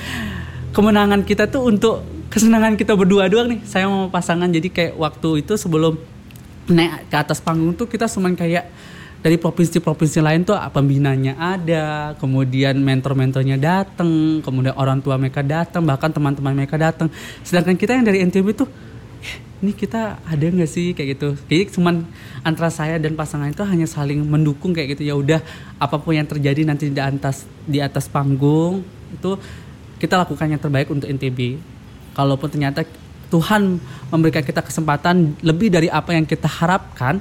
kemenangan 0.73 1.23
kita 1.23 1.47
tuh 1.47 1.69
untuk 1.69 2.03
kesenangan 2.33 2.75
kita 2.75 2.97
berdua 2.99 3.31
doang 3.31 3.53
nih. 3.53 3.61
Saya 3.63 3.87
mau 3.87 4.11
pasangan 4.11 4.51
jadi 4.51 4.67
kayak 4.73 4.93
waktu 4.99 5.47
itu 5.47 5.55
sebelum 5.55 5.95
naik 6.65 7.13
ke 7.13 7.17
atas 7.21 7.39
panggung 7.45 7.77
tuh 7.77 7.85
kita 7.85 8.09
cuman 8.09 8.33
kayak 8.33 8.73
dari 9.25 9.41
provinsi-provinsi 9.41 10.21
lain 10.21 10.45
tuh 10.45 10.53
pembinanya 10.69 11.33
ada, 11.41 12.13
kemudian 12.21 12.77
mentor-mentornya 12.77 13.57
datang, 13.57 14.45
kemudian 14.45 14.77
orang 14.77 15.01
tua 15.01 15.17
mereka 15.17 15.41
datang, 15.41 15.81
bahkan 15.81 16.13
teman-teman 16.13 16.53
mereka 16.53 16.77
datang. 16.77 17.09
Sedangkan 17.41 17.73
kita 17.73 17.97
yang 17.97 18.05
dari 18.05 18.21
NTB 18.21 18.53
tuh 18.53 18.69
ini 19.65 19.73
kita 19.73 20.21
ada 20.21 20.45
nggak 20.45 20.69
sih? 20.69 20.93
Kayak 20.93 21.17
gitu. 21.17 21.29
Jadi 21.49 21.63
cuman 21.73 22.05
antara 22.45 22.69
saya 22.69 23.01
dan 23.01 23.17
pasangan 23.17 23.49
itu 23.49 23.65
hanya 23.65 23.89
saling 23.89 24.21
mendukung 24.21 24.77
kayak 24.77 24.95
gitu. 24.95 25.09
Ya 25.09 25.17
udah 25.17 25.41
apa 25.81 25.97
pun 25.97 26.13
yang 26.13 26.29
terjadi 26.29 26.69
nanti 26.69 26.93
di 26.93 27.01
atas 27.01 27.49
di 27.65 27.81
atas 27.81 28.05
panggung 28.13 28.85
itu 29.17 29.41
kita 29.97 30.21
lakukan 30.21 30.53
yang 30.53 30.61
terbaik 30.61 30.93
untuk 30.93 31.09
NTB 31.09 31.57
kalaupun 32.13 32.53
ternyata 32.53 32.85
Tuhan 33.33 33.81
memberikan 34.13 34.45
kita 34.45 34.61
kesempatan 34.61 35.39
lebih 35.41 35.73
dari 35.73 35.89
apa 35.89 36.13
yang 36.13 36.29
kita 36.29 36.47
harapkan 36.47 37.19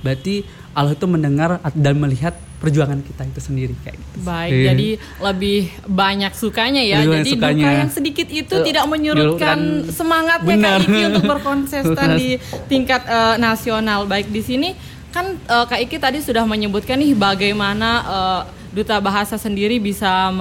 berarti 0.00 0.42
Allah 0.74 0.96
itu 0.96 1.06
mendengar 1.06 1.62
dan 1.76 1.94
melihat 2.00 2.34
perjuangan 2.64 3.04
kita 3.04 3.22
itu 3.28 3.40
sendiri 3.44 3.74
kayak 3.84 4.00
gitu. 4.00 4.16
Baik, 4.24 4.52
yeah. 4.56 4.64
jadi 4.72 4.88
lebih 5.20 5.60
banyak 5.84 6.32
sukanya 6.32 6.80
ya. 6.80 7.04
Lebih 7.04 7.12
jadi 7.20 7.30
sukanya. 7.36 7.52
duka 7.52 7.70
yang 7.84 7.92
sedikit 7.92 8.28
itu 8.32 8.54
uh, 8.56 8.64
tidak 8.64 8.84
menyurutkan 8.88 9.58
semangatnya 9.92 10.56
Kak 10.56 10.76
Iki 10.88 11.00
untuk 11.12 11.24
berkonsisten 11.28 12.08
di 12.16 12.40
tingkat 12.72 13.04
uh, 13.04 13.36
nasional. 13.36 14.08
Baik 14.08 14.32
di 14.32 14.40
sini 14.40 14.72
kan 15.12 15.36
uh, 15.52 15.68
Kak 15.68 15.84
Iki 15.84 15.96
tadi 16.00 16.18
sudah 16.24 16.48
menyebutkan 16.48 16.96
nih 16.96 17.12
bagaimana 17.12 17.90
uh, 18.08 18.42
duta 18.74 18.98
bahasa 18.98 19.38
sendiri 19.38 19.78
bisa 19.78 20.34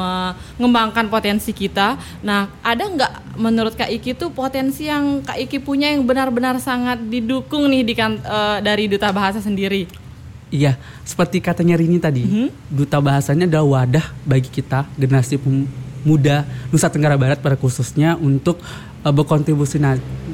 mengembangkan 0.58 1.06
potensi 1.06 1.54
kita. 1.54 2.02
Nah, 2.26 2.50
ada 2.66 2.82
nggak 2.82 3.38
menurut 3.38 3.78
Kak 3.78 3.94
Iki 3.94 4.18
tuh 4.18 4.34
potensi 4.34 4.90
yang 4.90 5.22
Kak 5.22 5.38
Iki 5.38 5.62
punya 5.62 5.94
yang 5.94 6.02
benar-benar 6.02 6.58
sangat 6.58 6.98
didukung 7.06 7.70
nih 7.70 7.86
di 7.86 7.94
kan, 7.94 8.18
uh, 8.26 8.58
dari 8.58 8.90
duta 8.90 9.14
bahasa 9.14 9.38
sendiri? 9.38 9.86
Iya, 10.54 10.78
seperti 11.02 11.42
katanya 11.42 11.74
Rini 11.74 11.98
tadi, 11.98 12.22
mm 12.22 12.30
-hmm. 12.30 12.48
duta 12.70 13.02
bahasanya 13.02 13.50
adalah 13.50 13.82
wadah 13.82 14.06
bagi 14.22 14.54
kita 14.54 14.86
generasi 14.94 15.42
muda 16.06 16.46
Nusa 16.70 16.94
Tenggara 16.94 17.18
Barat 17.18 17.42
pada 17.42 17.58
khususnya 17.58 18.14
untuk 18.22 18.62
uh, 19.02 19.10
berkontribusi 19.10 19.82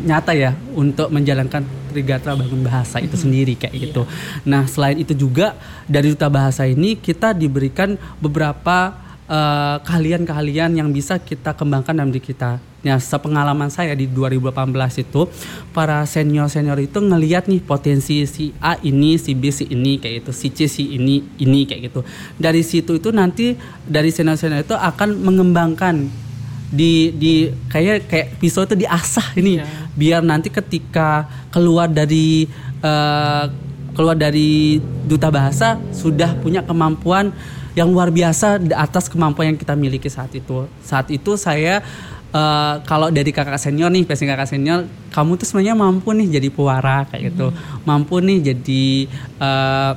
nyata 0.04 0.36
ya 0.36 0.60
untuk 0.76 1.08
menjalankan 1.08 1.64
Trigatra 1.90 2.36
bangun 2.36 2.68
bahasa 2.68 3.00
itu 3.00 3.08
mm 3.08 3.16
-hmm. 3.16 3.24
sendiri 3.24 3.54
kayak 3.56 3.74
yeah. 3.74 3.84
gitu. 3.88 4.02
Nah, 4.44 4.68
selain 4.68 5.00
itu 5.00 5.16
juga 5.16 5.56
dari 5.88 6.12
duta 6.12 6.28
bahasa 6.28 6.68
ini 6.68 7.00
kita 7.00 7.32
diberikan 7.32 7.96
beberapa 8.20 9.10
Eh, 9.30 9.78
keahlian-keahlian 9.86 10.74
uh, 10.74 10.78
yang 10.82 10.90
bisa 10.90 11.22
kita 11.22 11.54
kembangkan 11.54 11.94
dalam 11.94 12.10
diri 12.10 12.34
kita. 12.34 12.58
Ya, 12.80 12.96
sepengalaman 12.96 13.68
saya 13.68 13.92
di 13.92 14.08
2018 14.08 14.56
itu 15.04 15.28
para 15.76 16.00
senior-senior 16.08 16.80
itu 16.80 17.04
ngelihat 17.04 17.52
nih 17.52 17.60
potensi 17.60 18.24
si 18.24 18.56
A 18.64 18.80
ini, 18.80 19.20
si 19.20 19.36
B 19.36 19.52
si 19.52 19.68
ini 19.68 20.00
kayak 20.00 20.24
gitu, 20.24 20.32
si 20.32 20.48
C 20.48 20.72
si 20.72 20.96
ini 20.96 21.28
ini 21.44 21.68
kayak 21.68 21.92
gitu. 21.92 22.08
Dari 22.40 22.64
situ 22.64 22.96
itu 22.96 23.12
nanti 23.12 23.60
dari 23.84 24.16
senior-senior 24.16 24.64
itu 24.64 24.80
akan 24.80 25.12
mengembangkan 25.12 26.08
di 26.70 27.12
di 27.18 27.34
kayak 27.68 28.08
kayak 28.08 28.28
pisau 28.38 28.62
itu 28.62 28.78
diasah 28.78 29.34
ini 29.42 29.58
yeah. 29.58 29.66
biar 29.98 30.22
nanti 30.22 30.54
ketika 30.54 31.26
keluar 31.50 31.90
dari 31.90 32.46
uh, 32.86 33.50
keluar 33.98 34.16
dari 34.16 34.80
duta 35.04 35.34
bahasa 35.34 35.82
sudah 35.92 36.38
punya 36.40 36.64
kemampuan 36.64 37.34
yang 37.78 37.90
luar 37.90 38.14
biasa 38.14 38.62
atas 38.76 39.12
kemampuan 39.12 39.54
yang 39.54 39.60
kita 39.60 39.74
miliki 39.78 40.10
saat 40.10 40.34
itu. 40.34 40.68
Saat 40.84 41.10
itu 41.14 41.36
saya 41.36 41.84
uh, 42.34 42.82
kalau 42.86 43.10
dari 43.10 43.30
kakak 43.30 43.60
senior 43.62 43.90
nih, 43.94 44.06
pasti 44.06 44.26
kakak 44.26 44.50
senior, 44.50 44.86
kamu 45.14 45.38
tuh 45.40 45.46
sebenarnya 45.46 45.76
mampu 45.78 46.14
nih 46.14 46.40
jadi 46.40 46.50
pewara 46.50 47.06
kayak 47.10 47.34
gitu, 47.34 47.50
hmm. 47.50 47.86
mampu 47.86 48.22
nih 48.22 48.54
jadi 48.54 48.86
uh, 49.42 49.94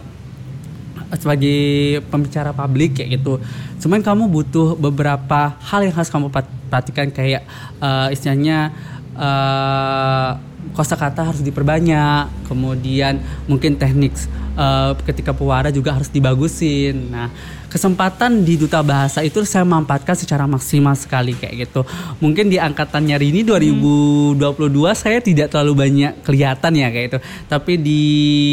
sebagai 1.13 2.01
pembicara 2.09 2.57
publik 2.57 2.97
kayak 2.97 3.21
gitu. 3.21 3.37
Cuman 3.85 4.01
kamu 4.01 4.33
butuh 4.33 4.79
beberapa 4.81 5.61
hal 5.61 5.85
yang 5.85 5.93
harus 5.93 6.09
kamu 6.09 6.33
perhatikan 6.33 7.13
kayak 7.13 7.45
uh, 7.85 8.09
istilahnya 8.09 8.73
uh, 9.19 10.41
kosakata 10.73 11.29
harus 11.29 11.45
diperbanyak, 11.45 12.49
kemudian 12.49 13.21
mungkin 13.45 13.77
teknik 13.77 14.17
uh, 14.57 14.97
ketika 15.05 15.37
pewara 15.37 15.69
juga 15.69 15.93
harus 15.93 16.09
dibagusin. 16.09 17.13
Nah, 17.13 17.29
kesempatan 17.73 18.45
di 18.45 18.61
duta 18.61 18.85
bahasa 18.85 19.25
itu 19.25 19.41
saya 19.49 19.65
manfaatkan 19.65 20.13
secara 20.13 20.45
maksimal 20.45 20.93
sekali 20.93 21.33
kayak 21.33 21.65
gitu. 21.65 21.81
Mungkin 22.21 22.53
di 22.53 22.61
angkatannya 22.61 23.17
Rini 23.17 23.41
2022 23.49 24.37
hmm. 24.37 24.93
saya 24.93 25.19
tidak 25.25 25.49
terlalu 25.49 25.89
banyak 25.89 26.21
kelihatan 26.21 26.73
ya 26.77 26.93
kayak 26.93 27.07
itu. 27.17 27.19
Tapi 27.49 27.73
di 27.81 28.03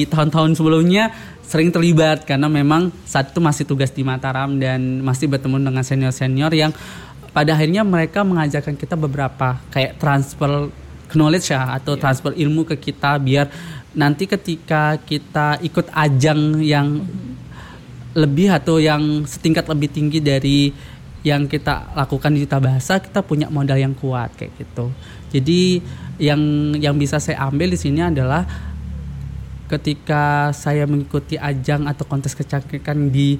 tahun-tahun 0.07 0.55
sebelumnya 0.55 1.11
sering 1.43 1.73
terlibat 1.73 2.23
karena 2.23 2.47
memang 2.47 2.95
saat 3.03 3.35
itu 3.35 3.43
masih 3.43 3.67
tugas 3.67 3.91
di 3.91 4.07
Mataram 4.07 4.55
dan 4.55 5.03
masih 5.03 5.27
bertemu 5.27 5.67
dengan 5.67 5.83
senior-senior 5.83 6.53
yang 6.55 6.71
pada 7.35 7.57
akhirnya 7.57 7.83
mereka 7.83 8.23
mengajarkan 8.23 8.79
kita 8.79 8.95
beberapa 8.95 9.59
kayak 9.73 9.99
transfer 9.99 10.71
knowledge 11.11 11.49
ya 11.51 11.75
atau 11.75 11.97
yeah. 11.97 12.01
transfer 12.01 12.31
ilmu 12.37 12.69
ke 12.69 12.77
kita 12.77 13.17
biar 13.17 13.49
nanti 13.97 14.29
ketika 14.29 15.01
kita 15.01 15.57
ikut 15.65 15.89
ajang 15.89 16.61
yang 16.61 17.01
lebih 18.17 18.49
atau 18.49 18.81
yang 18.81 19.25
setingkat 19.25 19.69
lebih 19.69 19.89
tinggi 19.93 20.19
dari 20.21 20.73
yang 21.21 21.51
kita 21.51 21.91
lakukan 21.93 22.31
di 22.31 22.47
Juta 22.47 22.63
Bahasa 22.63 22.97
kita 23.03 23.19
punya 23.21 23.51
modal 23.51 23.75
yang 23.75 23.91
kuat 23.93 24.33
kayak 24.39 24.55
gitu. 24.55 24.89
Jadi 25.29 25.83
yang 26.17 26.73
yang 26.79 26.95
bisa 26.95 27.19
saya 27.19 27.43
ambil 27.45 27.75
di 27.75 27.79
sini 27.79 28.01
adalah 28.01 28.47
ketika 29.69 30.49
saya 30.55 30.89
mengikuti 30.89 31.37
ajang 31.37 31.85
atau 31.85 32.03
kontes 32.07 32.33
kecantikan 32.33 33.13
di 33.13 33.37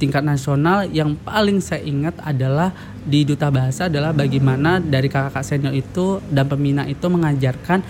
tingkat 0.00 0.24
nasional 0.24 0.88
yang 0.88 1.14
paling 1.20 1.60
saya 1.60 1.84
ingat 1.84 2.16
adalah 2.24 2.72
di 3.04 3.22
duta 3.22 3.52
bahasa 3.52 3.86
adalah 3.92 4.16
bagaimana 4.16 4.80
dari 4.80 5.12
kakak-kakak 5.12 5.44
senior 5.44 5.76
itu 5.76 6.24
dan 6.32 6.48
pembina 6.48 6.88
itu 6.88 7.04
mengajarkan 7.04 7.84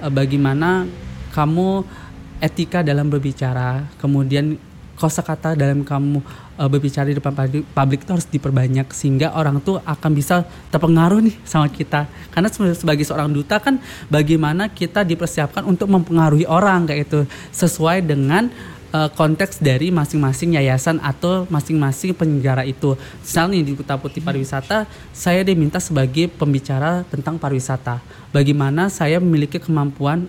uh, 0.00 0.12
bagaimana 0.14 0.86
kamu 1.34 1.82
etika 2.38 2.86
dalam 2.86 3.10
berbicara 3.10 3.82
kemudian 3.98 4.54
kosakata 4.96 5.52
dalam 5.52 5.84
kamu 5.84 6.24
uh, 6.56 6.68
berbicara 6.68 7.06
di 7.06 7.16
depan 7.20 7.36
publik 7.76 8.00
itu 8.02 8.10
harus 8.10 8.26
diperbanyak 8.26 8.88
sehingga 8.90 9.36
orang 9.36 9.60
tuh 9.60 9.78
akan 9.84 10.10
bisa 10.16 10.42
terpengaruh 10.72 11.20
nih 11.20 11.36
sama 11.44 11.68
kita 11.68 12.08
karena 12.32 12.48
sebagai 12.50 13.04
seorang 13.04 13.30
duta 13.30 13.60
kan 13.60 13.78
bagaimana 14.08 14.72
kita 14.72 15.04
dipersiapkan 15.04 15.62
untuk 15.68 15.92
mempengaruhi 15.92 16.48
orang 16.48 16.88
kayak 16.88 17.06
itu 17.06 17.20
sesuai 17.52 18.02
dengan 18.02 18.48
uh, 18.96 19.08
konteks 19.12 19.60
dari 19.60 19.92
masing-masing 19.92 20.56
yayasan 20.56 20.96
atau 21.04 21.44
masing-masing 21.52 22.16
penyelenggara 22.16 22.64
itu. 22.64 22.94
Misalnya 23.20 23.60
di 23.60 23.72
Kota 23.76 24.00
Putih 24.00 24.24
Pariwisata, 24.24 24.88
saya 25.12 25.44
diminta 25.44 25.76
sebagai 25.76 26.32
pembicara 26.32 27.04
tentang 27.12 27.36
pariwisata. 27.36 28.00
Bagaimana 28.32 28.88
saya 28.92 29.20
memiliki 29.20 29.60
kemampuan 29.60 30.28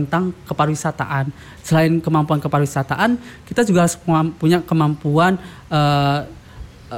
tentang 0.00 0.34
kepariwisataan. 0.46 1.30
Selain 1.62 1.92
kemampuan 2.02 2.42
kepariwisataan, 2.42 3.16
kita 3.46 3.62
juga 3.62 3.86
harus 3.86 3.96
punya 4.38 4.60
kemampuan 4.64 5.38
uh, 5.70 6.26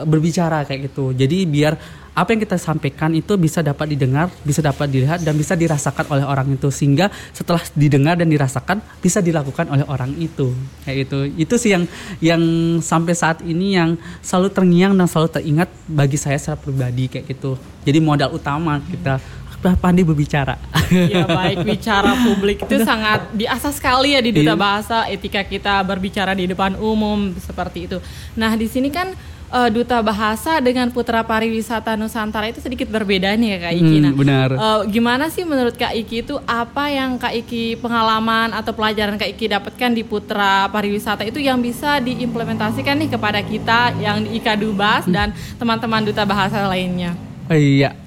berbicara 0.05 0.67
kayak 0.67 0.91
gitu. 0.93 1.15
Jadi 1.17 1.47
biar 1.47 1.79
apa 2.17 2.33
yang 2.33 2.41
kita 2.41 2.57
sampaikan 2.57 3.13
itu 3.13 3.37
bisa 3.37 3.61
dapat 3.61 3.93
didengar, 3.93 4.33
bisa 4.41 4.65
dapat 4.65 4.89
dilihat 4.89 5.21
dan 5.21 5.37
bisa 5.37 5.53
dirasakan 5.53 6.09
oleh 6.09 6.25
orang 6.25 6.49
itu 6.49 6.73
sehingga 6.73 7.13
setelah 7.37 7.61
didengar 7.77 8.17
dan 8.17 8.33
dirasakan 8.33 8.81
bisa 9.05 9.21
dilakukan 9.21 9.69
oleh 9.69 9.85
orang 9.85 10.17
itu. 10.17 10.57
Kayak 10.89 11.13
itu. 11.13 11.19
Itu 11.37 11.55
sih 11.61 11.77
yang 11.77 11.85
yang 12.25 12.43
sampai 12.81 13.13
saat 13.13 13.45
ini 13.45 13.77
yang 13.77 14.01
selalu 14.25 14.49
terngiang 14.49 14.97
dan 14.97 15.05
selalu 15.05 15.29
teringat 15.29 15.69
bagi 15.85 16.17
saya 16.17 16.41
secara 16.41 16.57
pribadi 16.57 17.05
kayak 17.13 17.37
gitu. 17.37 17.61
Jadi 17.85 17.99
modal 18.01 18.33
utama 18.33 18.81
kita 18.81 19.21
pandai 19.63 20.05
berbicara. 20.05 20.57
Ya 20.87 21.27
baik 21.27 21.67
bicara 21.67 22.15
publik 22.23 22.63
itu 22.63 22.79
sangat 22.87 23.27
biasa 23.35 23.75
sekali 23.75 24.15
ya 24.15 24.23
di 24.23 24.31
duta 24.31 24.55
iya. 24.55 24.59
bahasa 24.59 24.99
etika 25.11 25.43
kita 25.43 25.83
berbicara 25.83 26.31
di 26.31 26.47
depan 26.47 26.79
umum 26.79 27.35
seperti 27.43 27.91
itu. 27.91 27.99
Nah 28.39 28.55
di 28.55 28.71
sini 28.71 28.95
kan 28.95 29.11
uh, 29.51 29.67
duta 29.67 29.99
bahasa 29.99 30.63
dengan 30.63 30.87
putra 30.95 31.27
pariwisata 31.27 31.99
Nusantara 31.99 32.47
itu 32.51 32.63
sedikit 32.63 32.87
berbeda 32.87 33.35
nih 33.35 33.49
ya 33.51 33.59
Kak 33.67 33.73
Iki. 33.75 33.97
Hmm, 33.99 34.05
nah, 34.07 34.15
benar. 34.15 34.49
Uh, 34.55 34.81
gimana 34.87 35.27
sih 35.27 35.43
menurut 35.43 35.75
Kak 35.75 35.91
Iki 35.91 36.17
itu 36.23 36.35
apa 36.47 36.87
yang 36.87 37.19
Kak 37.19 37.35
Iki 37.35 37.83
pengalaman 37.83 38.55
atau 38.55 38.71
pelajaran 38.71 39.19
Kak 39.19 39.31
Iki 39.35 39.59
dapatkan 39.59 39.91
di 39.91 40.03
putra 40.07 40.71
pariwisata 40.71 41.27
itu 41.27 41.43
yang 41.43 41.59
bisa 41.59 41.99
diimplementasikan 41.99 42.95
nih 42.95 43.11
kepada 43.11 43.43
kita 43.43 43.95
yang 43.99 44.23
di 44.23 44.39
Ika 44.39 44.55
Dubas 44.55 45.03
hmm. 45.07 45.15
dan 45.15 45.35
teman-teman 45.59 46.07
duta 46.07 46.23
bahasa 46.23 46.63
lainnya? 46.71 47.19
Iya 47.51 48.06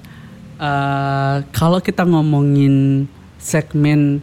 uh, 0.60 1.42
kalau 1.50 1.80
kita 1.80 2.04
ngomongin 2.04 3.08
segmen 3.40 4.20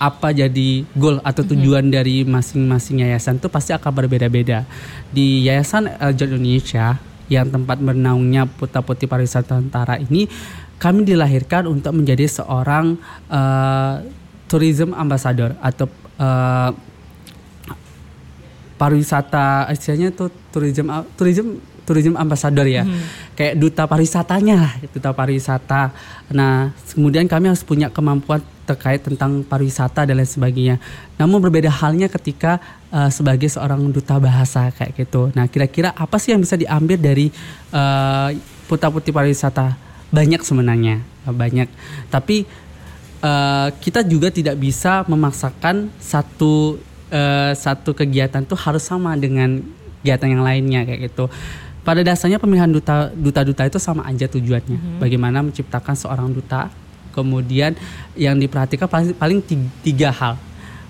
apa 0.00 0.32
jadi 0.32 0.88
goal 0.96 1.20
atau 1.20 1.44
tujuan 1.44 1.84
mm-hmm. 1.84 1.98
dari 2.00 2.16
masing-masing 2.24 3.04
yayasan 3.04 3.36
itu 3.36 3.52
pasti 3.52 3.76
akan 3.76 3.92
berbeda-beda. 3.92 4.64
Di 5.12 5.44
Yayasan 5.44 5.92
Eljon 6.00 6.40
Indonesia 6.40 6.96
yang 7.28 7.52
tempat 7.52 7.76
bernaungnya 7.78 8.48
Putra 8.48 8.80
Putih 8.80 9.04
Pariwisata 9.04 9.60
Tentara 9.60 10.00
ini 10.00 10.24
kami 10.80 11.04
dilahirkan 11.04 11.68
untuk 11.68 11.92
menjadi 11.92 12.24
seorang 12.24 12.96
uh, 13.28 14.00
tourism 14.48 14.96
ambassador 14.96 15.52
atau 15.60 15.86
uh, 16.16 16.72
pariwisata 18.80 19.68
istilahnya 19.76 20.08
itu 20.08 20.32
tourism 20.48 20.88
tourism 21.20 21.60
tourism 21.90 22.14
ambassador 22.14 22.62
ya. 22.70 22.86
Hmm. 22.86 23.02
Kayak 23.34 23.58
duta 23.58 23.82
pariwisatanya 23.90 24.54
lah, 24.54 24.72
duta 24.94 25.10
pariwisata. 25.10 25.90
Nah, 26.30 26.70
kemudian 26.94 27.26
kami 27.26 27.50
harus 27.50 27.66
punya 27.66 27.90
kemampuan 27.90 28.38
terkait 28.62 29.02
tentang 29.02 29.42
pariwisata 29.42 30.06
dan 30.06 30.14
lain 30.14 30.30
sebagainya. 30.30 30.76
Namun 31.18 31.42
berbeda 31.42 31.66
halnya 31.66 32.06
ketika 32.06 32.62
uh, 32.94 33.10
sebagai 33.10 33.50
seorang 33.50 33.82
duta 33.90 34.22
bahasa 34.22 34.70
kayak 34.70 34.94
gitu. 34.94 35.34
Nah, 35.34 35.50
kira-kira 35.50 35.90
apa 35.90 36.22
sih 36.22 36.30
yang 36.30 36.38
bisa 36.38 36.54
diambil 36.54 36.94
dari 36.94 37.34
uh, 37.74 38.30
putra 38.70 38.86
putih 38.86 39.10
pariwisata? 39.10 39.74
Banyak 40.14 40.46
sebenarnya, 40.46 41.02
banyak. 41.26 41.66
Tapi 42.06 42.46
uh, 43.26 43.74
kita 43.82 44.06
juga 44.06 44.30
tidak 44.30 44.54
bisa 44.62 45.02
memaksakan 45.10 45.90
satu 45.98 46.78
uh, 47.10 47.52
satu 47.54 47.90
kegiatan 47.94 48.46
tuh 48.46 48.58
harus 48.58 48.86
sama 48.86 49.18
dengan 49.18 49.62
kegiatan 50.00 50.28
yang 50.32 50.44
lainnya 50.46 50.80
kayak 50.88 51.12
gitu 51.12 51.28
pada 51.90 52.06
dasarnya 52.06 52.38
pemilihan 52.38 52.70
duta 52.70 53.10
duta-duta 53.10 53.66
itu 53.66 53.82
sama 53.82 54.06
aja 54.06 54.30
tujuannya. 54.30 54.78
Mm 54.78 54.86
-hmm. 54.86 54.98
Bagaimana 55.02 55.42
menciptakan 55.42 55.98
seorang 55.98 56.30
duta. 56.30 56.70
Kemudian 57.10 57.74
yang 58.14 58.38
diperhatikan 58.38 58.86
paling, 58.86 59.18
paling 59.18 59.42
tiga 59.82 60.14
hal. 60.14 60.38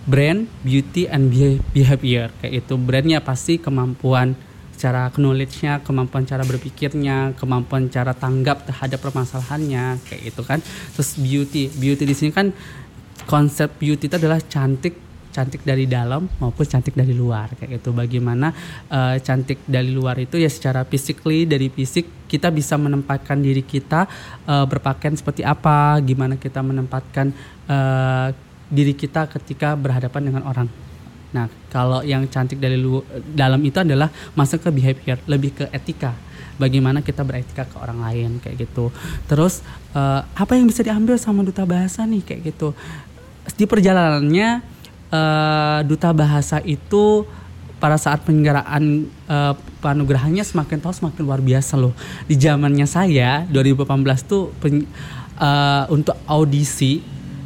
Brand, 0.05 0.45
beauty, 0.61 1.09
and 1.09 1.33
behavior. 1.73 2.29
Kayak 2.45 2.69
itu 2.69 2.75
brandnya 2.77 3.25
pasti 3.25 3.57
kemampuan 3.57 4.37
cara 4.77 5.09
knowledge-nya, 5.17 5.81
kemampuan 5.81 6.29
cara 6.29 6.45
berpikirnya, 6.45 7.33
kemampuan 7.41 7.89
cara 7.89 8.13
tanggap 8.13 8.69
terhadap 8.69 9.01
permasalahannya, 9.01 10.05
kayak 10.05 10.23
itu 10.37 10.43
kan. 10.45 10.61
Terus 10.93 11.17
beauty, 11.17 11.73
beauty 11.73 12.05
di 12.05 12.13
sini 12.13 12.29
kan 12.37 12.53
konsep 13.25 13.73
beauty 13.81 14.13
itu 14.13 14.17
adalah 14.21 14.45
cantik 14.45 15.10
cantik 15.31 15.63
dari 15.63 15.87
dalam 15.87 16.27
maupun 16.43 16.67
cantik 16.67 16.93
dari 16.93 17.15
luar 17.15 17.55
kayak 17.55 17.81
gitu. 17.81 17.95
Bagaimana 17.95 18.51
uh, 18.91 19.17
cantik 19.23 19.63
dari 19.65 19.95
luar 19.95 20.19
itu 20.19 20.37
ya 20.37 20.51
secara 20.51 20.83
physically 20.83 21.47
dari 21.47 21.71
fisik 21.71 22.27
kita 22.27 22.51
bisa 22.51 22.79
menempatkan 22.79 23.39
diri 23.39 23.63
kita 23.63 24.07
uh, 24.47 24.67
berpakaian 24.67 25.15
seperti 25.15 25.47
apa 25.47 25.99
gimana 26.03 26.39
kita 26.39 26.63
menempatkan 26.63 27.31
uh, 27.71 28.35
diri 28.71 28.95
kita 28.95 29.27
ketika 29.31 29.75
berhadapan 29.75 30.31
dengan 30.31 30.43
orang. 30.47 30.69
Nah 31.31 31.47
kalau 31.71 32.03
yang 32.03 32.27
cantik 32.27 32.59
dari 32.59 32.75
lu 32.75 33.03
dalam 33.35 33.63
itu 33.63 33.79
adalah 33.83 34.11
masuk 34.35 34.67
ke 34.67 34.71
behavior 34.71 35.19
lebih 35.31 35.55
ke 35.55 35.65
etika. 35.71 36.15
Bagaimana 36.61 37.01
kita 37.01 37.25
beretika 37.25 37.65
ke 37.65 37.77
orang 37.81 38.05
lain 38.05 38.31
kayak 38.37 38.69
gitu. 38.69 38.93
Terus 39.25 39.65
uh, 39.97 40.21
apa 40.37 40.53
yang 40.59 40.69
bisa 40.69 40.85
diambil 40.85 41.17
sama 41.17 41.41
duta 41.41 41.65
bahasa 41.65 42.05
nih 42.05 42.21
kayak 42.21 42.53
gitu. 42.53 42.77
Di 43.57 43.65
perjalanannya 43.65 44.70
uh, 45.11 45.79
duta 45.85 46.11
bahasa 46.15 46.59
itu 46.63 47.27
pada 47.81 47.97
saat 47.97 48.21
penyelenggaraan 48.29 49.09
uh, 49.25 49.57
panugerahannya 49.81 50.45
semakin 50.45 50.85
tahu 50.85 50.93
semakin 50.93 51.23
luar 51.25 51.41
biasa 51.41 51.81
loh. 51.81 51.97
Di 52.29 52.37
zamannya 52.37 52.85
saya 52.85 53.49
2018 53.49 53.89
tuh 54.29 54.53
pen, 54.61 54.85
uh, 55.41 55.89
untuk 55.89 56.15
audisi 56.29 57.01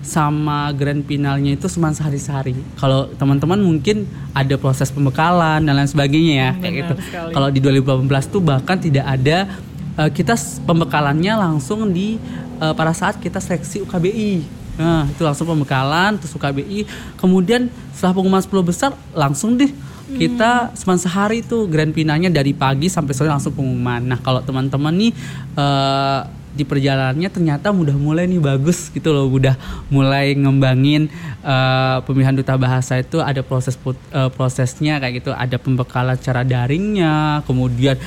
sama 0.04 0.68
grand 0.76 1.00
finalnya 1.06 1.56
itu 1.56 1.64
cuma 1.70 1.88
sehari-sehari. 1.94 2.52
Kalau 2.76 3.08
teman-teman 3.16 3.56
mungkin 3.56 4.04
ada 4.36 4.60
proses 4.60 4.92
pembekalan 4.92 5.64
dan 5.64 5.72
lain 5.72 5.88
sebagainya 5.88 6.34
ya 6.34 6.50
kayak 6.60 6.74
gitu. 6.76 6.94
Kalau 7.32 7.48
di 7.48 7.62
2018 7.64 8.04
tuh 8.28 8.42
bahkan 8.44 8.76
tidak 8.76 9.06
ada 9.06 9.48
uh, 9.96 10.10
kita 10.10 10.34
pembekalannya 10.66 11.32
langsung 11.38 11.88
di 11.94 12.20
uh, 12.58 12.74
pada 12.76 12.92
saat 12.92 13.16
kita 13.22 13.38
seleksi 13.38 13.86
UKBI 13.86 14.63
Nah, 14.74 15.06
itu 15.06 15.22
langsung 15.22 15.46
pembekalan 15.46 16.18
terus 16.18 16.34
UKBI. 16.34 16.86
Kemudian 17.18 17.70
setelah 17.94 18.14
pengumuman 18.16 18.42
10 18.42 18.62
besar 18.66 18.90
langsung 19.14 19.54
deh 19.54 19.70
kita 20.04 20.76
cuma 20.84 20.94
sehari 21.00 21.40
tuh 21.40 21.64
grand 21.64 21.90
finalnya 21.90 22.28
dari 22.28 22.52
pagi 22.52 22.92
sampai 22.92 23.16
sore 23.16 23.32
langsung 23.32 23.56
pengumuman. 23.56 24.04
Nah 24.04 24.18
kalau 24.20 24.44
teman-teman 24.44 24.92
nih 24.92 25.12
eh, 25.56 26.20
di 26.54 26.62
perjalanannya 26.62 27.26
ternyata 27.34 27.74
udah 27.74 27.98
mulai 27.98 28.30
nih 28.30 28.38
bagus 28.38 28.92
gitu 28.94 29.10
loh, 29.10 29.26
udah 29.26 29.58
mulai 29.90 30.36
ngembangin 30.38 31.10
eh, 31.42 31.96
pemilihan 32.06 32.36
duta 32.36 32.54
bahasa 32.54 33.00
itu 33.00 33.18
ada 33.18 33.42
proses 33.42 33.74
put- 33.74 33.98
eh, 34.14 34.30
prosesnya 34.30 35.02
kayak 35.02 35.24
gitu, 35.24 35.30
ada 35.34 35.56
pembekalan 35.58 36.14
secara 36.14 36.46
daringnya, 36.46 37.42
kemudian 37.48 37.98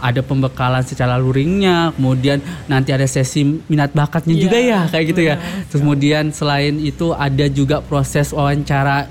ada 0.00 0.20
pembekalan 0.20 0.84
secara 0.84 1.16
luringnya, 1.16 1.92
kemudian 1.96 2.38
nanti 2.68 2.92
ada 2.92 3.04
sesi 3.08 3.44
minat 3.66 3.92
bakatnya 3.96 4.34
Iya, 4.36 4.42
juga 4.42 4.58
ya 4.58 4.80
kayak 4.88 5.04
gitu 5.12 5.22
ya. 5.24 5.36
Terus 5.68 5.80
kemudian 5.82 6.24
selain 6.30 6.76
itu 6.80 7.12
ada 7.16 7.46
juga 7.48 7.80
proses 7.80 8.30
wawancara 8.32 9.08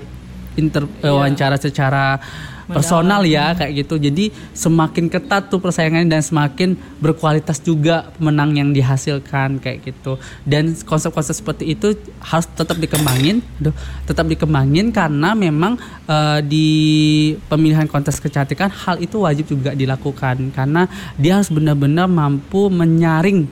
inter 0.56 0.88
eh, 1.04 1.12
wawancara 1.12 1.60
secara 1.60 2.20
personal 2.66 3.22
ya 3.22 3.54
kayak 3.54 3.86
gitu. 3.86 3.94
Jadi 3.96 4.34
semakin 4.50 5.06
ketat 5.06 5.46
tuh 5.46 5.62
persaingannya 5.62 6.10
dan 6.10 6.22
semakin 6.22 6.74
berkualitas 6.98 7.62
juga 7.62 8.10
pemenang 8.18 8.58
yang 8.58 8.70
dihasilkan 8.74 9.62
kayak 9.62 9.86
gitu. 9.86 10.18
Dan 10.42 10.74
konsep-konsep 10.74 11.34
seperti 11.38 11.78
itu 11.78 11.94
harus 12.18 12.46
tetap 12.50 12.76
dikembangin, 12.82 13.38
aduh, 13.62 13.74
tetap 14.02 14.26
dikembangin 14.26 14.90
karena 14.90 15.32
memang 15.38 15.78
eh, 16.10 16.40
di 16.42 16.68
pemilihan 17.46 17.86
kontes 17.86 18.18
kecantikan 18.18 18.68
hal 18.70 18.98
itu 18.98 19.22
wajib 19.22 19.46
juga 19.46 19.72
dilakukan 19.72 20.50
karena 20.50 20.90
dia 21.14 21.38
harus 21.38 21.48
benar-benar 21.54 22.10
mampu 22.10 22.66
menyaring 22.66 23.46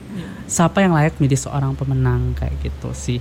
siapa 0.45 0.83
yang 0.83 0.93
layak 0.93 1.17
menjadi 1.17 1.49
seorang 1.49 1.73
pemenang 1.73 2.35
kayak 2.37 2.53
gitu 2.61 2.91
sih. 2.91 3.19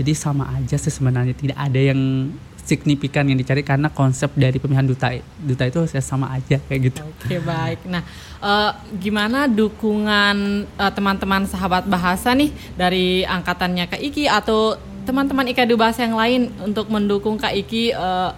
Jadi 0.00 0.16
sama 0.16 0.48
aja 0.56 0.80
sih 0.80 0.88
sebenarnya 0.88 1.36
tidak 1.36 1.58
ada 1.60 1.76
yang 1.76 2.32
signifikan 2.70 3.26
yang 3.26 3.34
dicari 3.34 3.66
karena 3.66 3.90
konsep 3.90 4.30
dari 4.38 4.62
pemilihan 4.62 4.86
duta 4.86 5.10
duta 5.42 5.64
itu 5.66 5.80
sama 5.98 6.30
aja 6.30 6.62
kayak 6.70 6.80
gitu. 6.86 7.00
Oke 7.02 7.42
baik. 7.42 7.82
Nah, 7.90 8.06
eh, 8.38 8.70
gimana 9.02 9.50
dukungan 9.50 10.36
eh, 10.70 10.92
teman-teman 10.94 11.50
sahabat 11.50 11.90
bahasa 11.90 12.30
nih 12.30 12.54
dari 12.78 13.26
angkatannya 13.26 13.90
Kak 13.90 13.98
Iki 13.98 14.30
atau 14.30 14.78
teman-teman 15.02 15.50
Ikadu 15.50 15.74
Bahasa 15.74 16.06
yang 16.06 16.14
lain 16.14 16.54
untuk 16.62 16.86
mendukung 16.86 17.34
Kak 17.34 17.50
Iki 17.50 17.90
eh, 17.90 18.30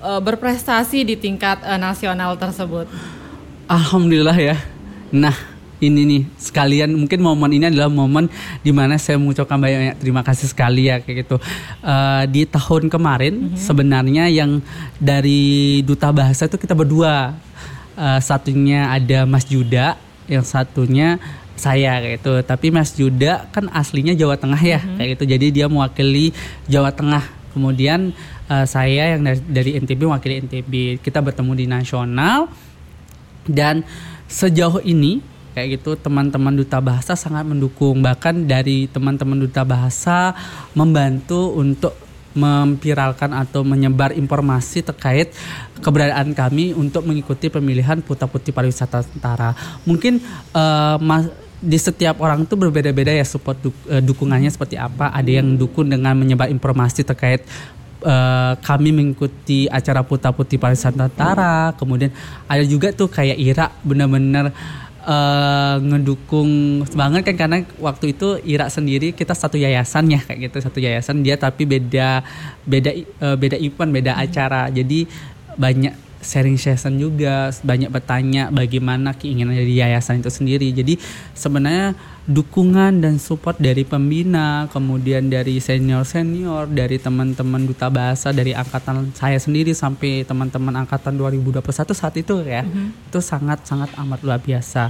eh, 0.00 0.20
berprestasi 0.24 1.04
di 1.04 1.20
tingkat 1.20 1.60
eh, 1.60 1.76
nasional 1.76 2.40
tersebut? 2.40 2.88
Alhamdulillah 3.68 4.36
ya. 4.36 4.56
Nah 5.12 5.53
ini 5.82 6.00
nih 6.06 6.22
sekalian 6.38 6.94
mungkin 6.94 7.18
momen 7.18 7.50
ini 7.50 7.66
adalah 7.70 7.90
momen 7.90 8.30
di 8.62 8.70
mana 8.70 8.94
saya 9.00 9.18
mengucapkan 9.18 9.58
banyak 9.58 9.98
terima 9.98 10.22
kasih 10.22 10.46
sekali 10.50 10.86
ya 10.86 11.02
kayak 11.02 11.26
gitu. 11.26 11.36
Eh, 11.82 12.24
di 12.30 12.42
tahun 12.46 12.86
kemarin 12.92 13.58
sebenarnya 13.58 14.30
yang 14.30 14.62
dari 15.02 15.82
duta 15.82 16.14
bahasa 16.14 16.46
itu 16.46 16.58
kita 16.60 16.76
berdua. 16.76 17.34
Eh, 17.94 18.20
satunya 18.22 18.90
ada 18.90 19.22
Mas 19.22 19.46
Juda, 19.46 19.94
yang 20.26 20.42
satunya 20.42 21.22
saya 21.54 22.02
kayak 22.02 22.14
gitu. 22.20 22.32
Tapi 22.42 22.66
Mas 22.74 22.90
Juda 22.94 23.46
kan 23.54 23.70
aslinya 23.70 24.14
Jawa 24.18 24.34
Tengah 24.34 24.58
ya 24.58 24.80
kayak 24.82 25.18
gitu. 25.18 25.24
Jadi 25.30 25.46
dia 25.54 25.66
mewakili 25.70 26.34
Jawa 26.66 26.90
Tengah. 26.90 27.22
Kemudian 27.54 28.10
eh, 28.50 28.66
saya 28.66 29.14
yang 29.14 29.22
dari, 29.22 29.40
dari 29.46 29.70
NTB 29.78 30.00
mewakili 30.10 30.42
NTB. 30.42 31.02
Kita 31.02 31.22
bertemu 31.22 31.52
di 31.54 31.66
nasional 31.70 32.50
dan 33.46 33.84
sejauh 34.26 34.80
ini 34.82 35.33
kayak 35.54 35.80
gitu 35.80 35.94
teman-teman 35.94 36.52
duta 36.52 36.82
bahasa 36.82 37.14
sangat 37.14 37.46
mendukung. 37.46 38.02
Bahkan 38.02 38.44
dari 38.44 38.90
teman-teman 38.90 39.38
duta 39.38 39.62
bahasa 39.62 40.34
membantu 40.74 41.54
untuk 41.54 41.94
memviralkan 42.34 43.30
atau 43.30 43.62
menyebar 43.62 44.10
informasi 44.10 44.82
terkait 44.82 45.30
keberadaan 45.78 46.34
kami 46.34 46.74
untuk 46.74 47.06
mengikuti 47.06 47.46
pemilihan 47.46 48.02
putra 48.02 48.26
putri 48.26 48.50
pariwisata 48.50 49.06
tentara. 49.06 49.54
Mungkin 49.86 50.18
mas- 50.98 51.30
di 51.64 51.80
setiap 51.80 52.20
orang 52.20 52.44
itu 52.44 52.60
berbeda-beda 52.60 53.08
ya 53.08 53.24
support 53.24 53.56
duk- 53.56 53.88
eh, 53.88 54.04
dukungannya 54.04 54.52
seperti 54.52 54.76
apa. 54.76 55.08
Ada 55.16 55.40
yang 55.40 55.56
dukung 55.56 55.88
dengan 55.88 56.12
menyebar 56.12 56.52
informasi 56.52 57.08
terkait 57.08 57.40
eh, 58.04 58.52
kami 58.60 58.92
mengikuti 58.92 59.64
acara 59.64 60.04
Putra 60.04 60.28
Putri 60.28 60.60
Pariwisata 60.60 61.08
Tentara, 61.08 61.72
kemudian 61.80 62.12
ada 62.44 62.60
juga 62.68 62.92
tuh 62.92 63.08
kayak 63.08 63.40
Ira 63.40 63.72
benar-benar 63.80 64.52
eh, 65.04 65.76
ngedukung 65.80 66.82
banget 66.96 67.22
kan 67.28 67.36
karena 67.36 67.58
waktu 67.78 68.16
itu 68.16 68.40
Ira 68.42 68.72
sendiri 68.72 69.12
kita 69.12 69.36
satu 69.36 69.60
yayasan 69.60 70.08
ya 70.10 70.20
kayak 70.24 70.50
gitu 70.50 70.58
satu 70.64 70.78
yayasan. 70.80 71.20
Dia 71.20 71.36
tapi 71.36 71.68
beda 71.68 72.24
beda 72.64 72.90
eh, 72.96 73.36
beda 73.36 73.56
event 73.60 73.90
beda 73.92 74.12
acara. 74.16 74.72
Jadi 74.72 75.06
banyak 75.54 75.94
sharing 76.24 76.56
session 76.56 76.96
juga 76.96 77.52
banyak 77.60 77.92
bertanya 77.92 78.48
bagaimana 78.48 79.12
keinginan 79.12 79.52
dari 79.52 79.76
yayasan 79.76 80.24
itu 80.24 80.32
sendiri. 80.32 80.72
Jadi 80.72 80.96
sebenarnya 81.36 81.92
dukungan 82.24 83.04
dan 83.04 83.20
support 83.20 83.60
dari 83.60 83.84
pembina 83.84 84.64
kemudian 84.72 85.28
dari 85.28 85.60
senior 85.60 86.08
senior 86.08 86.64
dari 86.64 86.96
teman-teman 86.96 87.68
duta 87.68 87.92
bahasa 87.92 88.32
dari 88.32 88.56
angkatan 88.56 89.12
saya 89.12 89.36
sendiri 89.36 89.76
sampai 89.76 90.24
teman-teman 90.24 90.72
angkatan 90.84 91.20
2021 91.20 91.60
saat 91.92 92.14
itu 92.16 92.40
ya. 92.40 92.64
Itu 93.12 93.20
sangat 93.20 93.68
sangat 93.68 93.92
amat 94.00 94.24
luar 94.24 94.40
biasa. 94.40 94.88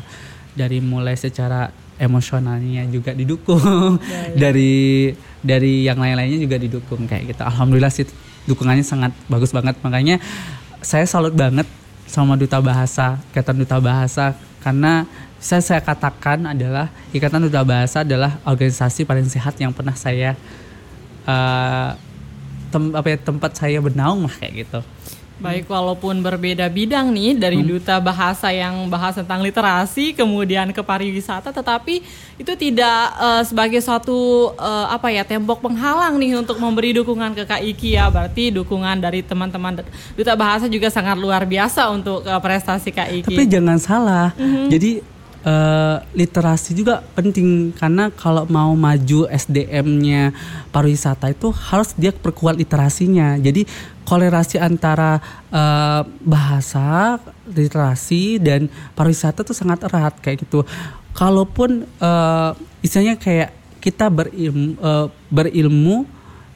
Dari 0.55 0.79
mulai 0.79 1.18
secara 1.18 1.75
emosionalnya 1.99 2.87
juga 2.87 3.11
didukung. 3.11 3.99
Dari 4.42 5.11
dari 5.42 5.83
yang 5.83 5.99
lain-lainnya 5.99 6.38
juga 6.38 6.57
didukung 6.57 7.11
kayak 7.11 7.35
gitu. 7.35 7.42
Alhamdulillah 7.42 7.90
sih 7.90 8.07
dukungannya 8.47 8.87
sangat 8.87 9.11
bagus 9.27 9.51
banget. 9.51 9.75
Makanya 9.83 10.23
saya 10.81 11.03
salut 11.11 11.35
banget 11.35 11.66
sama 12.07 12.37
duta 12.38 12.61
bahasa 12.61 13.19
ikatan 13.33 13.64
duta 13.64 13.79
bahasa. 13.81 14.37
Karena 14.64 15.05
saya 15.43 15.61
saya 15.61 15.81
katakan 15.85 16.40
adalah 16.49 16.88
ikatan 17.12 17.45
duta 17.45 17.61
bahasa 17.61 18.01
adalah 18.01 18.40
organisasi 18.49 19.05
paling 19.05 19.29
sehat 19.29 19.57
yang 19.61 19.77
pernah 19.77 19.93
saya 19.93 20.33
eh, 21.29 21.90
tem- 22.73 22.95
apa 22.97 23.07
ya, 23.12 23.19
tempat 23.21 23.53
saya 23.53 23.79
bernaung 23.79 24.25
lah 24.25 24.35
kayak 24.40 24.67
gitu 24.67 24.81
Baik, 25.35 25.66
walaupun 25.66 26.23
berbeda 26.23 26.70
bidang 26.70 27.11
nih 27.11 27.35
dari 27.35 27.59
duta 27.66 27.99
bahasa 27.99 28.55
yang 28.55 28.87
bahas 28.87 29.18
tentang 29.18 29.42
literasi, 29.42 30.14
kemudian 30.14 30.70
ke 30.70 30.79
pariwisata, 30.79 31.51
tetapi 31.51 32.07
itu 32.38 32.53
tidak 32.55 33.01
eh, 33.18 33.42
sebagai 33.42 33.83
suatu 33.83 34.55
eh, 34.55 34.87
apa 34.94 35.11
ya 35.11 35.27
tembok 35.27 35.59
penghalang 35.59 36.23
nih 36.23 36.38
untuk 36.38 36.62
memberi 36.62 36.94
dukungan 36.94 37.35
ke 37.35 37.42
Kak 37.51 37.62
Iki 37.66 37.99
ya. 37.99 38.07
Berarti 38.14 38.55
dukungan 38.55 39.03
dari 39.03 39.27
teman-teman 39.27 39.83
duta 40.14 40.35
bahasa 40.38 40.70
juga 40.70 40.87
sangat 40.87 41.18
luar 41.18 41.42
biasa 41.42 41.90
untuk 41.90 42.23
eh, 42.23 42.40
prestasi 42.40 42.94
Kak 42.94 43.11
Iki. 43.11 43.35
Tapi 43.35 43.47
jangan 43.51 43.79
salah. 43.83 44.29
Jadi 44.70 45.13
eh, 45.44 45.96
literasi 46.16 46.72
juga 46.72 47.04
penting 47.12 47.70
karena 47.76 48.09
kalau 48.11 48.48
mau 48.48 48.72
maju 48.72 49.28
SDM-nya 49.28 50.33
pariwisata 50.72 51.30
itu 51.30 51.52
harus 51.52 51.92
dia 51.94 52.11
perkuat 52.11 52.57
literasinya. 52.57 53.37
Jadi 53.37 53.68
kolerasi 54.09 54.57
antara 54.57 55.20
eh, 55.52 56.02
bahasa, 56.24 57.20
literasi 57.48 58.40
dan 58.40 58.72
pariwisata 58.96 59.44
tuh 59.44 59.54
sangat 59.54 59.85
erat 59.85 60.16
kayak 60.18 60.48
gitu. 60.48 60.64
Kalaupun 61.14 61.85
eh, 61.87 62.50
istilahnya 62.80 63.20
kayak 63.20 63.52
kita 63.85 64.09
berilmu, 64.09 64.80
eh, 64.80 65.07
berilmu 65.28 66.09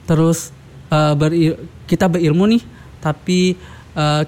terus 0.08 0.50
eh, 0.88 1.14
beril- 1.14 1.60
kita 1.84 2.08
berilmu 2.08 2.44
nih 2.56 2.64
tapi 2.98 3.54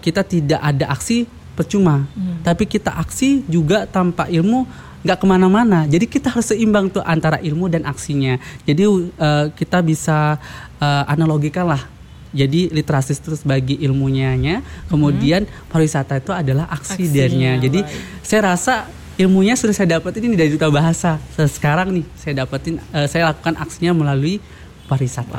kita 0.03 0.27
tidak 0.27 0.59
ada 0.59 0.91
aksi 0.91 1.31
percuma. 1.61 2.09
Tapi 2.41 2.65
kita 2.65 2.97
aksi 2.97 3.45
juga 3.45 3.85
tanpa 3.85 4.25
ilmu 4.33 4.65
nggak 5.05 5.19
ke 5.21 5.27
mana-mana. 5.29 5.89
Jadi 5.89 6.09
kita 6.09 6.33
harus 6.33 6.49
seimbang 6.49 6.89
tuh 6.89 7.05
antara 7.05 7.41
ilmu 7.41 7.69
dan 7.69 7.85
aksinya. 7.85 8.41
Jadi 8.65 8.85
eh, 9.17 9.47
kita 9.53 9.85
bisa 9.85 10.41
eh, 10.81 11.05
analogikan 11.09 11.69
lah. 11.69 11.85
Jadi 12.31 12.71
literasi 12.71 13.19
itu 13.19 13.35
sebagai 13.35 13.75
ilmunya 13.75 14.63
kemudian 14.87 15.51
pariwisata 15.67 16.23
itu 16.23 16.31
adalah 16.31 16.71
aksi 16.71 17.11
darinya 17.11 17.59
jadi 17.59 17.83
baik. 17.83 18.23
saya 18.23 18.55
rasa 18.55 18.87
ilmunya 19.19 19.59
sudah 19.59 19.75
saya 19.75 19.99
dapetin 19.99 20.31
ini 20.31 20.39
dari 20.39 20.55
duta 20.55 20.71
bahasa. 20.71 21.19
Sekarang 21.35 21.91
nih 21.91 22.07
saya 22.15 22.47
dapetin 22.47 22.79
eh, 22.95 23.11
saya 23.11 23.35
lakukan 23.35 23.59
aksinya 23.59 23.91
melalui 23.91 24.39
pariwisata 24.87 25.39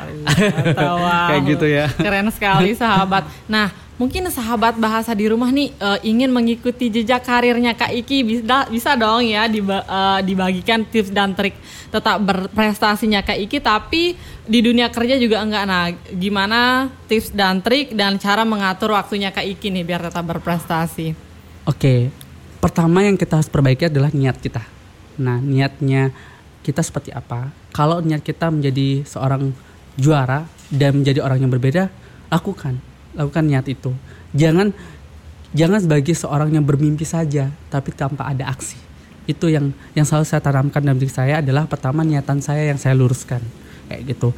wow, 0.76 0.96
Kayak 1.32 1.42
gitu 1.48 1.66
ya. 1.68 1.86
Keren 1.92 2.28
sekali 2.32 2.72
sahabat. 2.72 3.28
Nah, 3.48 3.68
mungkin 4.00 4.26
sahabat 4.32 4.80
bahasa 4.80 5.12
di 5.12 5.28
rumah 5.28 5.52
nih 5.52 5.70
eh, 5.76 5.98
ingin 6.08 6.32
mengikuti 6.32 6.88
jejak 6.88 7.22
karirnya 7.22 7.76
Kak 7.76 7.92
Iki 7.92 8.18
bisa 8.24 8.66
bisa 8.66 8.90
dong 8.96 9.22
ya 9.24 9.46
diba- 9.46 9.84
eh, 9.84 10.20
dibagikan 10.24 10.82
tips 10.88 11.12
dan 11.12 11.36
trik 11.36 11.54
tetap 11.92 12.18
berprestasinya 12.24 13.20
Kak 13.20 13.36
Iki 13.36 13.58
tapi 13.60 14.16
di 14.42 14.58
dunia 14.58 14.90
kerja 14.90 15.14
juga 15.20 15.44
enggak. 15.44 15.64
Nah, 15.68 15.84
gimana 16.10 16.90
tips 17.06 17.30
dan 17.30 17.62
trik 17.62 17.94
dan 17.94 18.18
cara 18.18 18.42
mengatur 18.42 18.96
waktunya 18.96 19.30
Kak 19.30 19.46
Iki 19.46 19.70
nih 19.70 19.84
biar 19.86 20.00
tetap 20.08 20.24
berprestasi? 20.26 21.14
Oke, 21.68 22.10
pertama 22.58 23.06
yang 23.06 23.14
kita 23.14 23.38
harus 23.38 23.46
perbaiki 23.46 23.86
adalah 23.86 24.10
niat 24.10 24.40
kita. 24.42 24.64
Nah, 25.22 25.38
niatnya 25.38 26.10
kita 26.66 26.82
seperti 26.82 27.14
apa? 27.14 27.54
Kalau 27.70 28.02
niat 28.02 28.24
kita 28.24 28.50
menjadi 28.50 29.06
seorang 29.06 29.54
juara 29.94 30.48
dan 30.72 31.04
menjadi 31.04 31.22
orang 31.22 31.44
yang 31.44 31.52
berbeda, 31.52 31.92
lakukan, 32.32 32.80
lakukan 33.16 33.44
niat 33.44 33.66
itu. 33.68 33.92
Jangan 34.36 34.72
jangan 35.52 35.78
sebagai 35.84 36.16
seorang 36.16 36.52
yang 36.52 36.64
bermimpi 36.64 37.04
saja 37.04 37.52
tapi 37.68 37.92
tanpa 37.92 38.28
ada 38.28 38.48
aksi. 38.48 38.76
Itu 39.28 39.46
yang 39.46 39.70
yang 39.94 40.02
selalu 40.08 40.26
saya 40.26 40.42
tanamkan 40.42 40.82
dalam 40.82 40.98
diri 40.98 41.12
saya 41.12 41.38
adalah 41.40 41.70
pertama 41.70 42.02
niatan 42.02 42.42
saya 42.42 42.68
yang 42.68 42.80
saya 42.80 42.96
luruskan. 42.98 43.40
Kayak 43.86 44.16
gitu. 44.16 44.34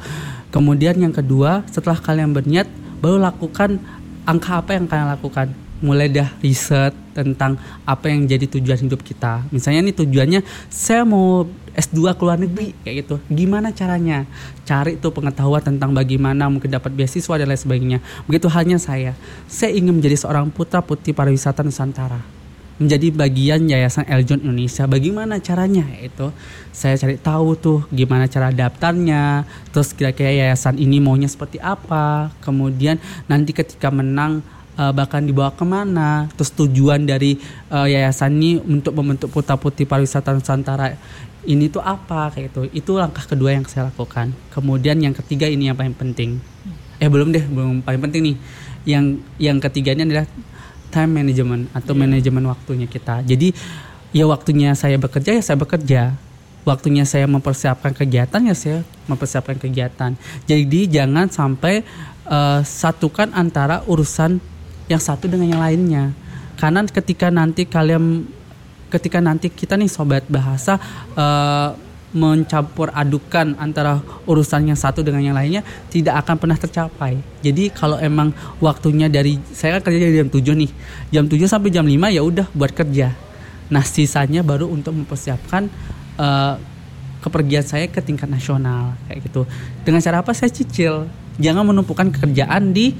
Kemudian 0.51 0.99
yang 0.99 1.15
kedua 1.15 1.63
setelah 1.71 1.97
kalian 1.97 2.35
berniat 2.35 2.67
baru 2.99 3.19
lakukan 3.19 3.79
angka 4.25 4.61
apa 4.61 4.77
yang 4.77 4.85
kalian 4.89 5.09
lakukan 5.15 5.47
mulai 5.85 6.09
dah 6.09 6.33
riset 6.41 6.97
tentang 7.13 7.61
apa 7.85 8.09
yang 8.09 8.25
jadi 8.25 8.49
tujuan 8.49 8.89
hidup 8.89 9.05
kita. 9.05 9.45
Misalnya 9.53 9.85
nih 9.85 9.95
tujuannya 10.01 10.41
saya 10.67 11.05
mau 11.05 11.45
S2 11.75 12.15
ke 12.15 12.21
luar 12.23 12.39
negeri 12.39 12.71
kayak 12.81 12.95
gitu. 13.05 13.15
Gimana 13.29 13.69
caranya? 13.75 14.23
Cari 14.63 14.97
tuh 14.97 15.11
pengetahuan 15.11 15.61
tentang 15.61 15.91
bagaimana 15.93 16.47
mungkin 16.47 16.71
dapat 16.71 16.95
beasiswa 16.95 17.35
dan 17.37 17.51
lain 17.51 17.59
sebagainya. 17.59 17.99
Begitu 18.25 18.47
halnya 18.49 18.79
saya. 18.79 19.13
Saya 19.45 19.75
ingin 19.75 19.99
menjadi 19.99 20.25
seorang 20.25 20.49
putra 20.49 20.81
putri 20.81 21.11
pariwisata 21.11 21.61
Nusantara. 21.61 22.17
Menjadi 22.75 23.07
bagian 23.15 23.71
Yayasan 23.71 24.03
Eljon 24.03 24.43
Indonesia. 24.43 24.83
Bagaimana 24.83 25.39
caranya? 25.39 25.87
Itu 25.95 26.35
saya 26.75 26.99
cari 26.99 27.15
tahu 27.15 27.55
tuh 27.55 27.79
gimana 27.91 28.27
cara 28.27 28.51
daftarnya. 28.51 29.47
Terus 29.71 29.95
kira-kira 29.95 30.31
yayasan 30.31 30.75
ini 30.75 30.99
maunya 30.99 31.31
seperti 31.31 31.59
apa. 31.63 32.35
Kemudian 32.43 32.99
nanti 33.31 33.55
ketika 33.55 33.87
menang 33.91 34.43
uh, 34.77 34.91
bahkan 34.91 35.23
dibawa 35.23 35.51
ke 35.51 35.65
mana. 35.65 36.27
Terus 36.35 36.51
tujuan 36.55 37.03
dari 37.07 37.39
uh, 37.71 37.87
yayasan 37.87 38.35
ini 38.37 38.51
untuk 38.61 38.95
membentuk 38.95 39.31
putra 39.31 39.55
putri 39.59 39.87
pariwisata 39.87 40.35
Nusantara 40.35 40.95
ini 41.45 41.69
tuh 41.69 41.81
apa 41.81 42.33
kayak 42.33 42.51
itu 42.51 42.61
itu 42.73 42.91
langkah 42.97 43.23
kedua 43.23 43.53
yang 43.53 43.65
saya 43.69 43.89
lakukan. 43.89 44.33
Kemudian 44.51 44.97
yang 44.97 45.13
ketiga 45.13 45.45
ini 45.45 45.69
yang 45.69 45.77
paling 45.77 45.95
penting. 45.95 46.41
Eh 46.97 47.07
belum 47.07 47.31
deh 47.31 47.45
belum. 47.45 47.85
Paling 47.85 48.01
penting 48.01 48.21
nih. 48.33 48.37
Yang 48.85 49.05
yang 49.41 49.57
ketiganya 49.61 50.03
adalah 50.05 50.25
time 50.93 51.11
management 51.21 51.73
atau 51.73 51.93
yeah. 51.93 52.01
manajemen 52.01 52.43
waktunya 52.49 52.87
kita. 52.89 53.21
Jadi 53.25 53.53
ya 54.13 54.25
waktunya 54.29 54.73
saya 54.73 54.97
bekerja 54.97 55.37
ya 55.37 55.41
saya 55.41 55.57
bekerja. 55.57 56.01
Waktunya 56.65 57.05
saya 57.05 57.29
mempersiapkan 57.29 57.93
kegiatan 57.93 58.41
ya 58.41 58.55
saya 58.57 58.81
mempersiapkan 59.05 59.61
kegiatan. 59.61 60.17
Jadi 60.49 60.89
jangan 60.89 61.29
sampai 61.29 61.85
uh, 62.25 62.65
satukan 62.65 63.37
antara 63.37 63.85
urusan 63.85 64.41
yang 64.85 65.01
satu 65.01 65.25
dengan 65.25 65.57
yang 65.57 65.61
lainnya 65.61 66.13
karena 66.55 66.85
ketika 66.87 67.27
nanti 67.27 67.67
kalian 67.67 68.25
ketika 68.89 69.19
nanti 69.19 69.51
kita 69.51 69.75
nih 69.75 69.91
sobat 69.91 70.23
bahasa 70.31 70.79
uh, 71.17 71.75
mencampur 72.15 72.95
adukan 72.95 73.59
antara 73.59 73.99
urusan 74.23 74.71
yang 74.71 74.79
satu 74.79 75.03
dengan 75.03 75.19
yang 75.19 75.35
lainnya 75.35 75.67
tidak 75.91 76.23
akan 76.23 76.39
pernah 76.39 76.55
tercapai. 76.55 77.19
Jadi 77.43 77.67
kalau 77.75 77.99
emang 77.99 78.31
waktunya 78.63 79.11
dari 79.11 79.35
saya 79.51 79.77
kan 79.77 79.91
kerja 79.91 80.23
jam 80.23 80.31
7 80.31 80.39
nih. 80.55 80.71
Jam 81.11 81.27
7 81.27 81.43
sampai 81.43 81.75
jam 81.75 81.83
5 81.83 81.91
ya 82.15 82.23
udah 82.23 82.47
buat 82.55 82.71
kerja. 82.71 83.11
Nah, 83.67 83.83
sisanya 83.83 84.47
baru 84.47 84.71
untuk 84.71 84.95
mempersiapkan 84.95 85.67
uh, 86.15 86.55
kepergian 87.19 87.67
saya 87.67 87.91
ke 87.91 87.99
tingkat 87.99 88.31
nasional 88.31 88.95
kayak 89.11 89.27
gitu. 89.27 89.43
Dengan 89.83 89.99
cara 89.99 90.23
apa? 90.23 90.31
Saya 90.31 90.55
cicil. 90.55 91.11
Jangan 91.35 91.67
menumpukan 91.67 92.15
kerjaan 92.15 92.71
di 92.71 92.95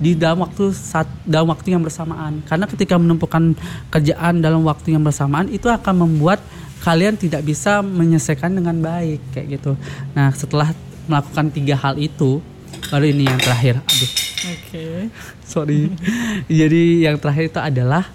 di 0.00 0.16
dalam 0.16 0.40
waktu 0.40 0.72
saat 0.72 1.04
dalam 1.28 1.52
waktu 1.52 1.76
yang 1.76 1.84
bersamaan. 1.84 2.40
Karena 2.48 2.64
ketika 2.64 2.96
menumpukan 2.96 3.52
kerjaan 3.92 4.40
dalam 4.40 4.64
waktu 4.64 4.96
yang 4.96 5.04
bersamaan 5.04 5.52
itu 5.52 5.68
akan 5.68 6.08
membuat 6.08 6.40
kalian 6.80 7.20
tidak 7.20 7.44
bisa 7.44 7.84
menyelesaikan 7.84 8.56
dengan 8.56 8.80
baik 8.80 9.20
kayak 9.36 9.60
gitu. 9.60 9.76
Nah 10.16 10.32
setelah 10.32 10.72
melakukan 11.04 11.52
tiga 11.52 11.76
hal 11.76 12.00
itu 12.00 12.40
baru 12.88 13.12
ini 13.12 13.28
yang 13.28 13.36
terakhir. 13.36 13.84
Aduh. 13.84 14.10
Oke. 14.40 14.56
Okay. 14.72 14.96
sorry. 15.44 15.92
Jadi 16.48 17.04
yang 17.04 17.20
terakhir 17.20 17.52
itu 17.52 17.60
adalah 17.60 18.08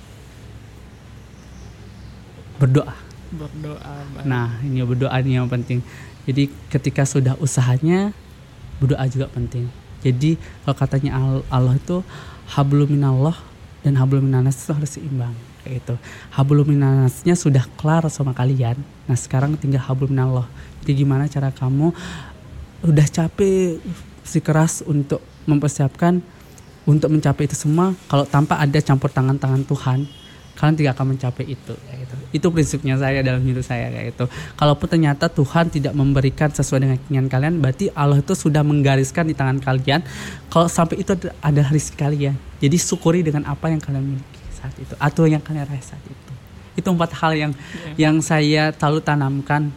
berdoa. 2.57 2.97
Berdoa 3.29 3.93
nah 4.25 4.57
ini 4.65 4.81
berdoa 4.81 5.13
ini 5.21 5.37
yang 5.37 5.45
penting. 5.45 5.85
Jadi 6.25 6.49
ketika 6.73 7.05
sudah 7.05 7.37
usahanya 7.37 8.09
berdoa 8.81 9.05
juga 9.05 9.29
penting 9.29 9.84
jadi 10.05 10.37
kalau 10.61 10.75
katanya 10.77 11.17
Allah 11.49 11.73
itu 11.73 12.05
habluminallah 12.53 13.33
dan 13.81 13.97
habluminanas 13.97 14.53
itu 14.61 14.69
harus 14.69 14.91
seimbang 14.93 15.33
kayak 15.65 15.81
itu. 15.81 15.95
Habluminanasnya 16.29 17.33
sudah 17.33 17.65
kelar 17.73 18.05
sama 18.13 18.37
kalian. 18.37 18.77
Nah 19.09 19.17
sekarang 19.17 19.57
tinggal 19.57 19.81
habluminallah. 19.81 20.45
Jadi 20.85 21.01
gimana 21.01 21.25
cara 21.25 21.49
kamu 21.49 21.89
udah 22.85 23.07
capek 23.09 23.81
si 24.21 24.37
keras 24.45 24.85
untuk 24.85 25.25
mempersiapkan 25.49 26.21
untuk 26.85 27.09
mencapai 27.09 27.49
itu 27.49 27.57
semua 27.57 27.97
kalau 28.05 28.29
tanpa 28.29 28.61
ada 28.61 28.77
campur 28.77 29.09
tangan 29.09 29.41
tangan 29.41 29.65
Tuhan 29.65 30.05
kalian 30.55 30.75
tidak 30.79 30.91
akan 30.95 31.15
mencapai 31.15 31.45
itu 31.51 31.73
kayak 31.75 31.99
gitu. 32.07 32.15
Itu 32.31 32.47
prinsipnya 32.51 32.95
saya 32.95 33.19
dalam 33.21 33.43
hidup 33.43 33.63
saya 33.63 33.91
kayak 33.91 34.15
itu. 34.15 34.25
Kalaupun 34.55 34.87
ternyata 34.87 35.27
Tuhan 35.27 35.67
tidak 35.67 35.93
memberikan 35.95 36.47
sesuai 36.51 36.79
dengan 36.83 36.97
keinginan 37.03 37.27
kalian, 37.27 37.53
berarti 37.59 37.91
Allah 37.91 38.23
itu 38.23 38.33
sudah 38.35 38.63
menggariskan 38.63 39.27
di 39.27 39.35
tangan 39.35 39.59
kalian. 39.59 39.99
Kalau 40.47 40.67
sampai 40.71 41.03
itu 41.03 41.11
ada 41.43 41.61
rezeki 41.67 41.95
kalian. 41.99 42.35
Jadi 42.63 42.75
syukuri 42.79 43.19
dengan 43.21 43.43
apa 43.51 43.67
yang 43.67 43.83
kalian 43.83 44.03
miliki 44.15 44.39
saat 44.55 44.75
itu 44.79 44.95
atau 44.95 45.23
yang 45.27 45.43
kalian 45.43 45.67
raih 45.67 45.83
saat 45.83 46.01
itu. 46.07 46.31
Itu 46.75 46.87
empat 46.91 47.11
hal 47.19 47.31
yang 47.35 47.51
yeah. 47.95 48.09
yang 48.09 48.15
saya 48.23 48.71
selalu 48.75 48.99
tanamkan 49.03 49.71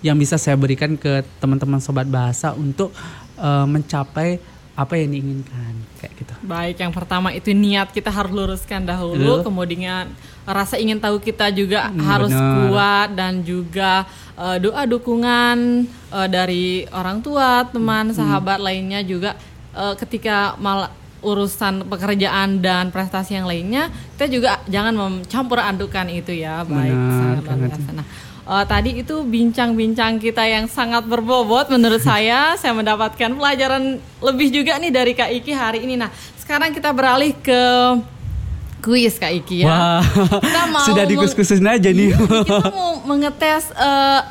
yang 0.00 0.16
bisa 0.16 0.40
saya 0.40 0.56
berikan 0.56 0.96
ke 0.96 1.20
teman-teman 1.38 1.78
sobat 1.82 2.08
bahasa 2.08 2.56
untuk 2.56 2.88
uh, 3.36 3.68
mencapai 3.68 4.40
apa 4.80 4.96
yang 4.96 5.12
diinginkan 5.12 5.72
kayak 6.00 6.12
gitu. 6.16 6.32
Baik, 6.40 6.76
yang 6.80 6.92
pertama 6.96 7.28
itu 7.36 7.52
niat 7.52 7.92
kita 7.92 8.08
harus 8.08 8.32
luruskan 8.32 8.88
dahulu, 8.88 9.40
Lalu. 9.40 9.44
kemudian 9.44 10.08
rasa 10.48 10.80
ingin 10.80 10.96
tahu 10.96 11.20
kita 11.20 11.52
juga 11.52 11.92
hmm, 11.92 12.00
harus 12.00 12.32
bener. 12.32 12.72
kuat 12.72 13.08
dan 13.12 13.44
juga 13.44 14.08
uh, 14.40 14.56
doa 14.56 14.88
dukungan 14.88 15.84
uh, 16.08 16.28
dari 16.32 16.88
orang 16.96 17.20
tua, 17.20 17.68
teman, 17.68 18.10
hmm. 18.10 18.16
sahabat 18.16 18.58
lainnya 18.58 19.04
juga 19.04 19.36
uh, 19.76 19.92
ketika 20.00 20.56
mal 20.56 20.88
urusan 21.20 21.84
pekerjaan 21.84 22.64
dan 22.64 22.88
prestasi 22.88 23.36
yang 23.36 23.44
lainnya, 23.44 23.92
kita 24.16 24.26
juga 24.32 24.50
jangan 24.64 24.96
mencampur 24.96 25.60
adukan 25.60 26.08
itu 26.08 26.32
ya. 26.32 26.64
Baik, 26.64 26.96
sangat 26.96 27.44
Nah, 27.92 28.06
uh, 28.50 28.64
tadi 28.66 28.98
itu 28.98 29.22
bincang-bincang 29.22 30.18
kita 30.18 30.42
yang 30.42 30.66
sangat 30.66 31.06
berbobot 31.06 31.70
menurut 31.70 32.02
saya. 32.10 32.58
saya 32.58 32.74
mendapatkan 32.74 33.30
pelajaran 33.30 34.02
lebih 34.18 34.50
juga 34.50 34.74
nih 34.82 34.90
dari 34.90 35.12
Kak 35.14 35.30
Iki 35.30 35.52
hari 35.54 35.86
ini. 35.86 35.94
Nah, 35.94 36.10
sekarang 36.42 36.74
kita 36.74 36.90
beralih 36.90 37.30
ke 37.38 37.62
kuis 38.82 39.14
Kak 39.22 39.30
Iki 39.30 39.62
ya. 39.62 39.66
Wah, 39.70 40.02
kita 40.42 40.62
mau 40.74 40.82
sudah 40.82 41.04
dikus-kusin 41.06 41.62
aja 41.62 41.90
nih. 41.94 42.10
Iya, 42.10 42.18
kita 42.18 42.68
mau 42.74 42.98
mengetes 43.14 43.70
uh, 43.78 44.26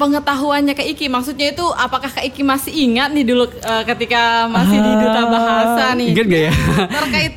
pengetahuannya 0.00 0.72
Kak 0.72 0.88
Iki. 0.88 1.06
Maksudnya 1.12 1.52
itu 1.52 1.66
apakah 1.76 2.08
Kak 2.08 2.24
Iki 2.24 2.42
masih 2.46 2.72
ingat 2.72 3.12
nih 3.12 3.28
dulu 3.28 3.44
uh, 3.44 3.84
ketika 3.84 4.48
masih 4.48 4.78
di 4.80 4.92
duta 5.04 5.22
bahasa 5.28 5.84
nih? 5.98 6.08
Ingat 6.16 6.26
gak 6.26 6.42
ya? 6.48 6.52
Terkait 6.88 7.34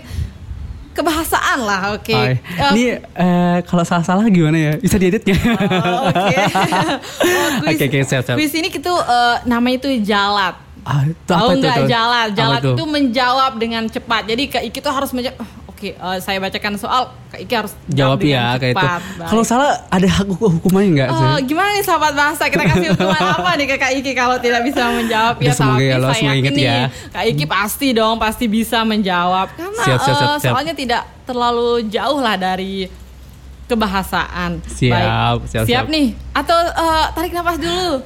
kebahasaan 0.92 1.60
lah, 1.64 1.82
oke. 1.96 2.04
Okay. 2.08 2.40
Uh, 2.60 2.72
Ini 2.76 2.86
uh, 3.16 3.58
kalau 3.66 3.84
salah-salah 3.88 4.28
gimana 4.28 4.58
ya? 4.58 4.74
Bisa 4.78 4.96
diedit 5.00 5.24
nggak? 5.24 5.42
Oh, 5.82 6.00
oke. 6.12 6.38
Oh, 7.22 7.70
oke, 7.72 7.84
oke, 7.88 8.00
siap, 8.04 8.22
siap. 8.26 8.36
Kuis 8.36 8.54
ini 8.58 8.68
itu 8.68 8.94
uh, 8.94 9.38
nama 9.48 9.68
itu 9.72 9.88
jalat. 10.04 10.56
Ah, 10.82 11.06
itu 11.06 11.30
oh, 11.30 11.54
enggak 11.54 11.86
itu? 11.86 11.94
jalat. 11.94 12.30
Jalat 12.34 12.62
itu? 12.66 12.74
itu 12.74 12.86
menjawab 12.90 13.52
dengan 13.62 13.84
cepat. 13.86 14.26
Jadi 14.26 14.44
tuh 14.82 14.94
harus 14.94 15.14
menjawab. 15.14 15.38
Oh, 15.38 15.50
Oke, 15.82 15.98
uh, 15.98 16.22
saya 16.22 16.38
bacakan 16.38 16.78
soal 16.78 17.10
Kak 17.34 17.42
Iki 17.42 17.54
harus 17.58 17.74
jawab 17.90 18.22
ya 18.22 18.54
kayak 18.62 18.78
itu. 18.78 18.88
Kalau 19.18 19.42
salah 19.42 19.82
ada 19.90 20.06
hak 20.06 20.30
hukumannya 20.30 20.94
enggak 20.94 21.10
uh, 21.10 21.18
sih? 21.18 21.50
Gimana 21.50 21.74
nih 21.74 21.82
sahabat 21.82 22.14
bahasa 22.14 22.44
kita 22.54 22.70
kasih 22.70 22.88
hukuman 22.94 23.18
apa 23.18 23.50
nih 23.58 23.66
ke 23.66 23.76
Kak 23.82 23.92
Iki 23.98 24.12
kalau 24.14 24.38
tidak 24.38 24.62
bisa 24.62 24.94
menjawab 24.94 25.42
ya 25.42 25.54
tapi 25.58 25.82
ya, 25.90 25.98
saya 26.06 26.38
yakin 26.38 26.54
ya. 26.54 26.78
Kak 27.10 27.26
Iki 27.34 27.46
pasti 27.50 27.98
dong 27.98 28.22
pasti 28.22 28.46
bisa 28.46 28.86
menjawab 28.86 29.58
karena 29.58 29.82
siap, 29.82 30.00
siap, 30.06 30.16
siap, 30.22 30.30
uh, 30.30 30.38
soalnya 30.38 30.78
tidak 30.78 31.02
terlalu 31.26 31.90
jauh 31.90 32.22
lah 32.22 32.38
dari 32.38 32.86
kebahasaan. 33.72 34.60
Siap, 34.68 34.92
Baik. 34.92 35.10
siap, 35.10 35.40
siap, 35.48 35.66
siap 35.66 35.86
nih. 35.88 36.08
Atau 36.36 36.56
uh, 36.56 37.06
tarik 37.16 37.32
nafas 37.32 37.58
dulu. 37.58 38.04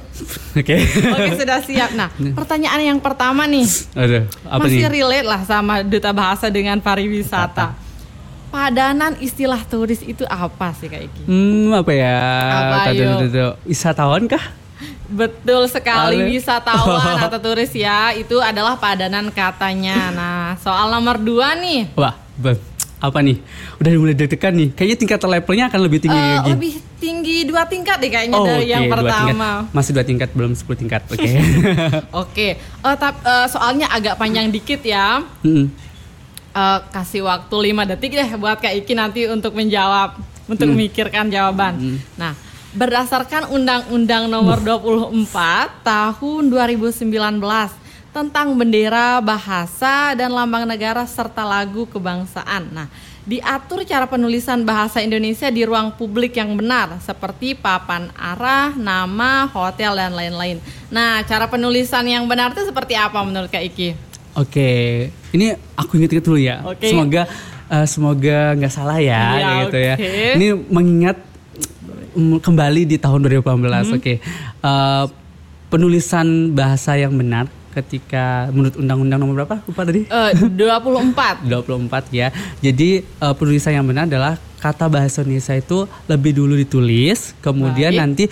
Oke. 0.54 0.62
Okay. 0.62 0.80
Oke, 1.10 1.30
sudah 1.42 1.58
siap. 1.66 1.90
Nah, 1.98 2.08
pertanyaan 2.38 2.80
yang 2.94 2.98
pertama 3.02 3.44
nih. 3.50 3.66
Aduh, 3.98 4.24
apa 4.46 4.62
masih 4.64 4.86
nih? 4.86 4.92
relate 5.02 5.26
lah 5.26 5.40
sama 5.42 5.82
duta 5.82 6.10
bahasa 6.14 6.46
dengan 6.46 6.78
pariwisata. 6.78 7.74
Padanan 8.46 9.18
istilah 9.18 9.60
turis 9.66 10.00
itu 10.06 10.22
apa 10.30 10.70
sih 10.78 10.86
Kak 10.86 11.02
Iki? 11.02 11.22
Hmm, 11.26 11.74
apa 11.74 11.92
ya? 11.92 12.18
Apa 12.54 12.76
tuh, 12.94 13.58
Wisatawan 13.66 14.24
kah? 14.30 14.40
Betul 15.06 15.70
sekali 15.70 16.18
Ale. 16.18 16.34
wisatawan 16.34 17.16
atau 17.26 17.38
turis 17.38 17.70
ya 17.72 18.10
itu 18.12 18.42
adalah 18.42 18.74
padanan 18.74 19.30
katanya. 19.30 20.10
Nah 20.10 20.44
soal 20.58 20.90
nomor 20.90 21.16
dua 21.22 21.54
nih. 21.54 21.94
Wah, 21.94 22.18
apa 22.96 23.18
nih? 23.20 23.36
Udah 23.76 23.90
mulai 24.00 24.16
deg-degan 24.16 24.52
nih. 24.56 24.68
Kayaknya 24.72 24.96
tingkat 24.96 25.18
levelnya 25.20 25.64
akan 25.68 25.80
lebih 25.84 25.98
tinggi 26.00 26.16
uh, 26.16 26.26
lagi. 26.32 26.50
Lebih 26.56 26.74
tinggi 26.96 27.36
dua 27.44 27.62
tingkat 27.68 28.00
deh 28.00 28.08
kayaknya 28.08 28.38
oh, 28.40 28.46
dari 28.48 28.64
okay. 28.64 28.72
yang 28.72 28.84
pertama. 28.88 29.48
Dua 29.68 29.74
Masih 29.76 29.90
dua 29.92 30.04
tingkat, 30.04 30.28
belum 30.32 30.52
sepuluh 30.56 30.78
tingkat. 30.80 31.02
Oke. 31.12 31.20
Okay. 31.20 31.34
Oke. 31.44 32.00
okay. 32.12 32.50
Uh, 32.80 32.96
uh, 32.96 33.46
soalnya 33.52 33.86
agak 33.92 34.16
panjang 34.16 34.48
dikit 34.48 34.80
ya. 34.80 35.20
Mm 35.44 35.52
-hmm. 35.52 35.66
eh, 36.56 36.78
kasih 36.88 37.28
waktu 37.28 37.56
5 37.76 37.90
detik 37.92 38.12
deh 38.16 38.28
buat 38.40 38.56
Kak 38.56 38.72
Iki 38.72 38.92
nanti 38.96 39.28
untuk 39.28 39.52
menjawab, 39.52 40.16
untuk 40.48 40.72
memikirkan 40.72 41.28
jawaban. 41.28 42.00
Nah, 42.16 42.32
berdasarkan 42.72 43.52
Undang-Undang 43.52 44.32
Nomor 44.32 44.64
24 44.64 45.84
Tahun 45.84 46.42
2019 46.48 47.12
tentang 48.16 48.56
bendera, 48.56 49.20
bahasa, 49.20 50.16
dan 50.16 50.32
lambang 50.32 50.64
negara 50.64 51.04
serta 51.04 51.44
lagu 51.44 51.84
kebangsaan. 51.84 52.64
Nah, 52.72 52.88
diatur 53.28 53.84
cara 53.84 54.08
penulisan 54.08 54.64
bahasa 54.64 55.04
Indonesia 55.04 55.52
di 55.52 55.68
ruang 55.68 55.92
publik 55.92 56.40
yang 56.40 56.56
benar 56.56 56.96
seperti 57.04 57.52
papan 57.52 58.08
arah, 58.16 58.72
nama, 58.72 59.44
hotel 59.52 60.00
dan 60.00 60.16
lain-lain. 60.16 60.64
Nah, 60.88 61.20
cara 61.28 61.44
penulisan 61.44 62.08
yang 62.08 62.24
benar 62.24 62.56
itu 62.56 62.64
seperti 62.64 62.96
apa 62.96 63.20
menurut 63.20 63.52
Kak 63.52 63.60
Iki? 63.68 63.92
Oke, 64.32 64.70
ini 65.36 65.52
aku 65.76 66.00
inget-inget 66.00 66.24
dulu 66.24 66.40
ya. 66.40 66.64
Oke. 66.64 66.88
Semoga 66.88 67.28
eh, 67.68 67.84
semoga 67.84 68.56
nggak 68.56 68.72
salah 68.72 68.96
ya, 68.96 69.24
Iya, 69.36 69.48
gitu 69.68 69.76
ya. 69.76 69.94
oke. 70.00 70.08
Ini 70.40 70.48
mengingat 70.72 71.16
mm, 72.16 72.40
kembali 72.40 72.88
di 72.88 72.96
tahun 72.96 73.20
2018. 73.28 73.44
Hmm. 73.44 73.96
Oke, 74.00 74.14
Eh, 74.64 75.04
penulisan 75.68 76.56
bahasa 76.56 76.96
yang 76.96 77.12
benar 77.12 77.50
ketika 77.76 78.48
menurut 78.48 78.80
Undang-Undang 78.80 79.18
nomor 79.20 79.34
berapa? 79.44 79.56
Lupa 79.68 79.82
tadi. 79.84 80.08
Eh, 80.08 80.32
24. 80.32 81.44
24 81.44 82.08
ya. 82.20 82.28
Jadi 82.64 83.04
eh, 83.04 83.34
penulisan 83.36 83.76
yang 83.76 83.84
benar 83.84 84.08
adalah 84.08 84.40
kata 84.56 84.88
bahasa 84.88 85.20
Indonesia 85.22 85.54
itu 85.54 85.84
lebih 86.08 86.32
dulu 86.32 86.56
ditulis, 86.56 87.36
kemudian 87.44 87.92
Baik. 87.92 88.00
nanti 88.02 88.24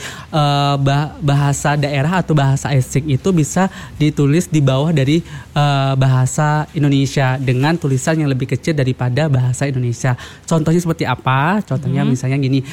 bah- 0.80 1.14
bahasa 1.20 1.76
daerah 1.78 2.24
atau 2.24 2.34
bahasa 2.34 2.72
asing 2.74 3.12
itu 3.12 3.28
bisa 3.30 3.68
ditulis 4.00 4.48
di 4.48 4.58
bawah 4.64 4.90
dari 4.90 5.20
eh, 5.52 5.94
bahasa 5.94 6.66
Indonesia 6.74 7.36
dengan 7.38 7.76
tulisan 7.76 8.18
yang 8.18 8.32
lebih 8.32 8.50
kecil 8.50 8.74
daripada 8.74 9.28
bahasa 9.28 9.68
Indonesia. 9.68 10.16
Contohnya 10.48 10.80
seperti 10.80 11.04
apa? 11.04 11.60
Contohnya 11.62 12.02
misalnya 12.02 12.40
gini. 12.40 12.64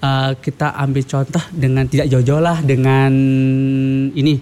Eh, 0.00 0.32
kita 0.40 0.74
ambil 0.76 1.04
contoh 1.06 1.44
dengan 1.52 1.84
tidak 1.86 2.10
jauh-jauh 2.10 2.42
lah 2.42 2.58
dengan 2.64 3.12
ini 4.10 4.40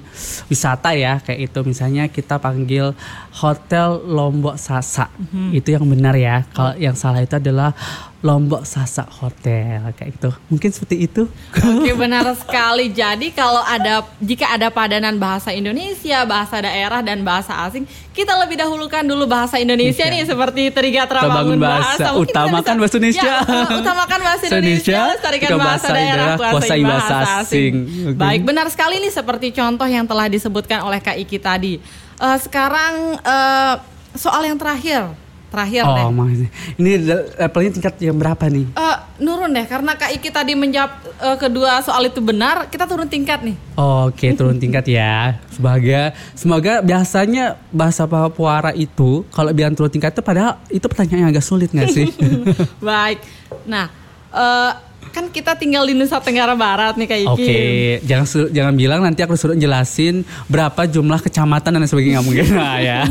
wisata 0.49 0.95
ya 0.95 1.21
kayak 1.21 1.51
itu. 1.51 1.61
Misalnya 1.67 2.09
kita 2.09 2.39
panggil 2.39 2.95
hotel 3.39 4.03
Lombok 4.07 4.57
Sasa. 4.57 5.11
Itu 5.55 5.75
yang 5.75 5.85
benar 5.87 6.15
ya. 6.19 6.47
Kalau 6.55 6.75
yang 6.79 6.95
salah 6.95 7.23
itu 7.23 7.37
adalah 7.37 7.75
Lombok 8.19 8.67
Sasa 8.67 9.07
Hotel 9.07 9.79
kayak 9.95 10.11
itu 10.13 10.31
mungkin 10.47 10.69
seperti 10.69 11.07
itu 11.07 11.31
Oke 11.55 11.95
benar 12.03 12.27
sekali. 12.35 12.91
Jadi 12.91 13.31
kalau 13.31 13.63
ada 13.63 14.03
jika 14.19 14.51
ada 14.51 14.69
padanan 14.69 15.15
bahasa 15.17 15.51
Indonesia, 15.51 16.23
bahasa 16.25 16.59
daerah 16.59 16.99
dan 16.99 17.23
bahasa 17.23 17.55
asing, 17.63 17.87
kita 18.11 18.35
lebih 18.37 18.59
dahulukan 18.59 19.03
dulu 19.03 19.23
bahasa 19.25 19.57
Indonesia 19.57 20.03
Iya. 20.03 20.13
nih 20.13 20.23
seperti 20.25 20.63
Trigatara 20.69 21.23
Terbangun 21.23 21.55
Bangun 21.55 21.59
bahasa. 21.61 21.95
Kita 21.95 22.11
Utamakan 22.17 22.59
bisa- 22.65 22.81
bahasa 22.81 22.97
Indonesia. 22.97 23.23
Ya, 23.25 23.39
uh, 23.39 23.79
utamakan 23.79 24.19
bahasa 24.21 24.43
Indonesia, 24.45 24.99
lestarikan 25.09 25.49
juga 25.49 25.59
bahasa, 25.61 25.71
bahasa 25.85 25.89
daerah, 25.95 26.27
kuasai 26.35 26.51
kuasai 26.51 26.83
bahasa, 26.83 27.15
bahasa 27.15 27.33
asing. 27.41 27.73
Oke. 28.05 28.19
Baik, 28.19 28.41
benar 28.43 28.67
sekali 28.67 28.95
nih 28.99 29.13
seperti 29.13 29.47
contoh 29.53 29.87
yang 29.87 30.05
telah 30.05 30.27
disebutkan 30.27 30.83
oleh 30.83 30.99
Kak 30.99 31.15
Iki 31.17 31.39
tadi. 31.39 31.75
Eh, 32.17 32.39
sekarang 32.41 32.95
eh, 33.17 33.75
soal 34.13 34.43
yang 34.43 34.59
terakhir, 34.59 35.15
terakhir 35.49 35.83
deh. 35.83 36.05
oh 36.05 36.11
makasih 36.11 36.49
ini 36.77 36.91
levelnya 37.35 37.71
tingkat 37.73 37.95
yang 37.99 38.15
berapa 38.15 38.45
nih 38.47 38.67
Eh, 38.71 38.97
nurun 39.19 39.51
deh 39.51 39.65
karena 39.65 39.93
Kak 39.93 40.13
Iki 40.13 40.29
tadi 40.29 40.53
menjawab 40.53 40.93
eh, 41.19 41.37
kedua 41.37 41.81
soal 41.81 42.07
itu 42.07 42.21
benar, 42.21 42.69
kita 42.69 42.85
turun 42.85 43.07
tingkat 43.07 43.41
nih. 43.43 43.57
Oke 43.75 44.33
turun 44.33 44.61
tingkat 44.63 44.85
ya 44.85 45.39
Semoga 45.49 46.03
Semoga 46.33 46.73
biasanya 46.81 47.45
bahasa 47.69 48.05
Papuara 48.05 48.71
itu 48.71 49.23
Kalau 49.29 49.51
bilang 49.51 49.73
turun 49.73 49.89
tingkat 49.89 50.11
itu 50.11 50.21
padahal 50.21 50.59
Itu 50.69 50.85
pertanyaan 50.85 51.21
yang 51.21 51.31
agak 51.31 51.43
sulit 51.43 51.71
gak 51.71 51.89
sih? 51.89 52.11
Baik. 52.81 53.23
Nah, 53.65 53.87
eh, 54.29 54.73
kan 55.09 55.25
kita 55.27 55.55
tinggal 55.55 55.83
di 55.83 55.95
Nusa 55.95 56.19
Tenggara 56.19 56.53
Barat 56.53 56.95
nih 56.95 57.07
Kak 57.07 57.19
Iki. 57.19 57.31
Oke, 57.33 57.61
jangan 58.05 58.27
su- 58.27 58.51
jangan 58.51 58.75
bilang 58.75 59.01
nanti 59.01 59.21
aku 59.21 59.35
suruh 59.35 59.55
jelasin 59.55 60.21
berapa 60.47 60.85
jumlah 60.85 61.19
kecamatan 61.19 61.71
dan 61.73 61.87
sebagainya 61.87 62.19
nggak 62.19 62.27
mungkin 62.27 62.47
nah, 62.55 62.77
ya. 62.77 63.03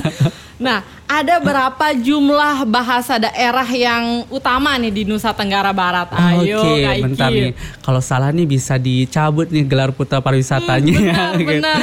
Nah, 0.58 0.82
ada 1.06 1.38
berapa 1.38 1.94
jumlah 1.94 2.66
bahasa 2.66 3.16
daerah 3.16 3.66
yang 3.68 4.26
utama 4.28 4.74
nih 4.76 4.90
di 4.90 5.02
Nusa 5.04 5.30
Tenggara 5.30 5.70
Barat? 5.70 6.10
Ayo 6.12 6.66
Oke, 6.66 6.82
Iki. 6.82 7.02
bentar 7.04 7.30
nih. 7.30 7.54
Kalau 7.80 8.02
salah 8.02 8.30
nih 8.30 8.48
bisa 8.48 8.76
dicabut 8.76 9.46
nih 9.48 9.62
gelar 9.64 9.94
putra 9.94 10.18
pariwisatanya. 10.18 10.98
Hmm, 10.98 11.38
benar, 11.38 11.38
benar. 11.62 11.80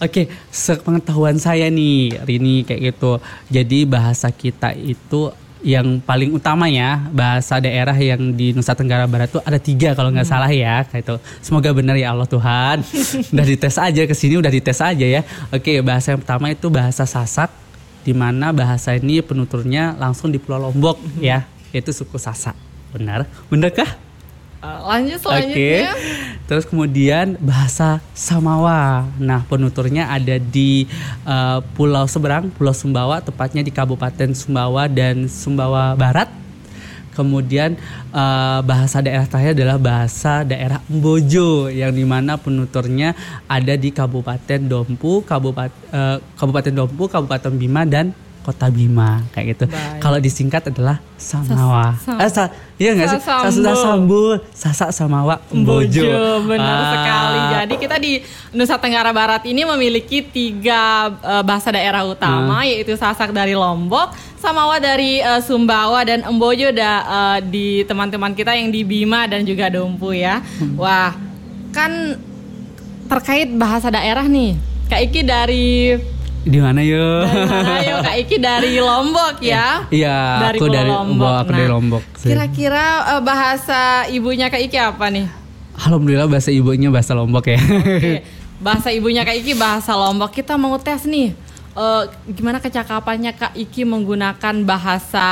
Oke, 0.00 0.26
sepengetahuan 0.48 1.36
saya 1.36 1.68
nih, 1.68 2.16
Rini 2.20 2.64
kayak 2.64 2.80
gitu. 2.90 3.20
Jadi 3.46 3.84
bahasa 3.84 4.28
kita 4.28 4.72
itu 4.72 5.28
yang 5.60 5.96
paling 5.98 6.28
utama 6.30 6.68
ya 6.68 7.00
bahasa 7.08 7.56
daerah 7.56 7.96
yang 7.96 8.32
di 8.32 8.52
Nusa 8.52 8.72
Tenggara 8.72 9.04
Barat 9.04 9.28
tuh 9.30 9.40
ada 9.40 9.56
tiga 9.56 9.92
kalau 9.92 10.08
Hmm. 10.08 10.20
nggak 10.20 10.28
salah 10.28 10.52
ya 10.52 10.84
kayak 10.84 11.02
itu 11.02 11.16
semoga 11.40 11.72
benar 11.72 11.96
ya 11.96 12.12
Allah 12.12 12.28
Tuhan 12.28 12.84
udah 13.32 13.46
dites 13.48 13.80
aja 13.80 14.04
ke 14.04 14.12
sini 14.12 14.36
udah 14.36 14.52
dites 14.52 14.76
aja 14.76 15.06
ya 15.08 15.24
oke 15.48 15.80
bahasa 15.80 16.12
yang 16.12 16.20
pertama 16.20 16.52
itu 16.52 16.68
bahasa 16.68 17.08
Sasak 17.08 17.48
di 18.04 18.12
mana 18.12 18.52
bahasa 18.52 18.92
ini 18.92 19.18
penuturnya 19.18 19.96
langsung 19.96 20.28
di 20.28 20.38
Pulau 20.38 20.68
Lombok 20.68 21.00
Hmm. 21.00 21.24
ya 21.24 21.38
yaitu 21.72 21.90
suku 21.90 22.20
Sasak 22.20 22.54
benar 22.92 23.26
benar 23.50 23.72
kah 23.72 23.90
Eh, 24.64 24.80
lanjut 24.80 25.20
Oke. 25.20 25.28
selanjutnya. 25.28 25.92
Terus 26.48 26.64
kemudian 26.64 27.36
bahasa 27.36 28.00
Samawa. 28.16 29.04
Nah, 29.20 29.44
penuturnya 29.44 30.08
ada 30.08 30.40
di 30.40 30.88
eh, 31.28 31.58
Pulau 31.76 32.08
Seberang, 32.08 32.48
Pulau 32.48 32.72
Sumbawa, 32.72 33.20
tepatnya 33.20 33.60
di 33.60 33.68
Kabupaten 33.68 34.32
Sumbawa 34.32 34.88
dan 34.88 35.28
Sumbawa 35.28 35.92
Barat. 35.92 36.32
Kemudian 37.14 37.78
eh, 38.10 38.58
bahasa 38.60 38.98
daerah 38.98 39.24
terakhir 39.24 39.54
adalah 39.54 39.78
bahasa 39.78 40.42
daerah 40.42 40.82
Mbojo 40.86 41.70
yang 41.70 41.90
di 41.90 42.02
mana 42.02 42.36
penuturnya 42.36 43.14
ada 43.46 43.74
di 43.74 43.88
Kabupaten 43.88 44.60
Dompu, 44.60 45.22
Kabupaten 45.22 45.72
Kabupaten 46.34 46.74
Dompu, 46.74 47.06
Kabupaten 47.06 47.52
Bima 47.54 47.82
dan 47.84 48.10
Kota 48.44 48.68
Bima 48.68 49.24
kayak 49.32 49.56
gitu. 49.56 49.64
Kalau 49.98 50.20
disingkat 50.20 50.68
adalah 50.68 51.00
Samawa. 51.16 51.96
Sas- 51.96 52.20
eh, 52.20 52.28
sa- 52.30 52.52
iya 52.76 52.92
nggak 52.92 53.08
sih? 53.08 53.16
Sasambu. 53.18 53.40
Sasudah 53.48 53.74
sambul, 53.74 54.32
sasak 54.52 54.90
samawa, 54.92 55.34
Bojo, 55.48 56.04
Mbojo. 56.04 56.44
benar 56.44 56.76
Ah. 56.76 56.90
sekali. 56.92 57.38
Jadi 57.56 57.74
kita 57.78 57.96
di 57.96 58.12
Nusa 58.52 58.76
Tenggara 58.76 59.08
Barat 59.10 59.48
ini 59.48 59.64
memiliki 59.64 60.20
tiga 60.20 61.08
eh, 61.16 61.40
bahasa 61.40 61.72
daerah 61.72 62.04
utama, 62.04 62.60
Hmm. 62.60 62.68
yaitu 62.68 62.92
Sasak 62.94 63.32
dari 63.32 63.56
Lombok, 63.56 64.12
Samawa 64.44 64.76
dari 64.76 65.18
eh, 65.18 65.40
Sumbawa 65.40 66.04
dan 66.04 66.20
Embojo 66.20 66.68
da, 66.68 66.92
eh, 67.00 67.38
di 67.42 67.66
teman-teman 67.82 68.30
kita 68.30 68.52
yang 68.52 68.68
di 68.68 68.84
Bima 68.84 69.24
dan 69.24 69.40
juga 69.42 69.66
Dompu 69.66 70.12
ya. 70.12 70.44
Hmm. 70.60 70.76
Wah, 70.76 71.16
kan 71.72 72.20
terkait 73.04 73.48
bahasa 73.50 73.88
daerah 73.88 74.24
nih, 74.24 74.52
Kak 74.86 75.00
Iki 75.02 75.20
dari 75.22 75.96
Di 76.40 76.60
mana 76.60 76.84
yo? 76.84 77.24
dari 77.24 77.40
mana? 77.40 77.72
Ayo 77.80 77.96
Kak 78.06 78.16
Iki 78.18 78.36
dari 78.36 78.72
Lombok 78.76 79.34
ya. 79.40 79.88
Iya, 79.88 80.16
Dari 80.44 80.58
aku 80.60 80.66
dari 80.68 80.90
Lombok. 80.92 81.08
Lombok. 81.16 81.34
Aku 81.40 81.50
dari 81.50 81.64
Nah, 81.64 81.72
Lombok. 81.72 82.02
sih. 82.14 82.28
Kira-kira 82.28 82.84
eh, 83.10 83.22
bahasa 83.24 83.80
ibunya 84.06 84.46
Kak 84.46 84.60
Iki 84.60 84.76
apa 84.78 85.06
nih? 85.08 85.26
Alhamdulillah 85.74 86.28
bahasa 86.28 86.52
ibunya 86.52 86.92
bahasa 86.92 87.16
Lombok 87.16 87.48
ya. 87.48 87.56
Oke, 87.56 88.20
bahasa 88.66 88.92
ibunya 88.92 89.24
Kak 89.24 89.40
Iki 89.40 89.56
bahasa 89.56 89.96
Lombok. 89.96 90.30
Kita 90.30 90.54
mau 90.54 90.76
tes 90.76 91.08
nih, 91.08 91.32
eh, 91.74 92.02
gimana 92.30 92.58
kecakapannya 92.58 93.34
Kak 93.34 93.52
Iki 93.54 93.82
menggunakan 93.84 94.54
bahasa 94.62 95.28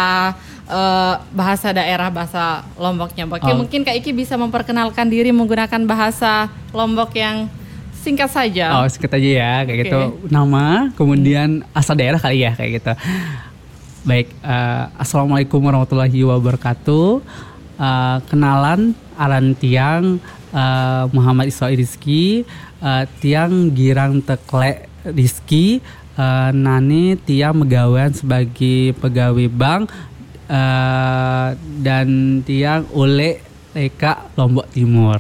eh, 0.63 1.15
bahasa 1.31 1.71
daerah 1.71 2.09
bahasa 2.09 2.63
Lomboknya. 2.77 3.27
Oke, 3.27 3.51
Oh. 3.51 3.59
mungkin 3.59 3.83
Kak 3.83 3.97
Iki 3.99 4.11
bisa 4.13 4.35
memperkenalkan 4.35 5.07
diri 5.07 5.31
menggunakan 5.31 5.83
bahasa 5.85 6.49
Lombok 6.71 7.13
yang 7.15 7.47
singkat 7.93 8.31
saja. 8.31 8.83
Oh, 8.83 8.87
singkat 8.91 9.15
aja 9.15 9.31
ya, 9.31 9.53
kayak 9.63 9.79
Oke. 9.79 9.83
gitu. 9.87 10.01
Nama, 10.27 10.91
kemudian 10.99 11.63
asal 11.71 11.95
daerah 11.95 12.19
kali 12.19 12.43
ya, 12.43 12.51
kayak 12.55 12.83
gitu. 12.83 12.93
Baik, 14.03 14.35
eh, 14.43 14.85
assalamualaikum 14.99 15.63
warahmatullahi 15.63 16.27
wabarakatuh. 16.27 17.23
Eh, 17.79 18.19
kenalan, 18.27 18.99
Alan 19.15 19.55
Tiang, 19.55 20.19
eh, 20.51 21.05
Muhammad 21.15 21.47
Iswail 21.47 21.79
Rizki, 21.79 22.43
eh, 22.83 23.05
Tiang 23.23 23.71
Girang 23.71 24.19
Tekle 24.19 24.91
Rizki, 25.07 25.79
eh, 26.17 26.51
Nani 26.53 27.17
Tiang 27.21 27.57
Megawan 27.61 28.13
sebagai 28.13 28.97
pegawai 28.99 29.49
bank, 29.49 29.93
eh, 30.49 31.49
dan 31.81 32.09
Tiang 32.45 32.89
Ule 32.93 33.41
Eka 33.73 34.33
Lombok 34.37 34.69
Timur. 34.73 35.19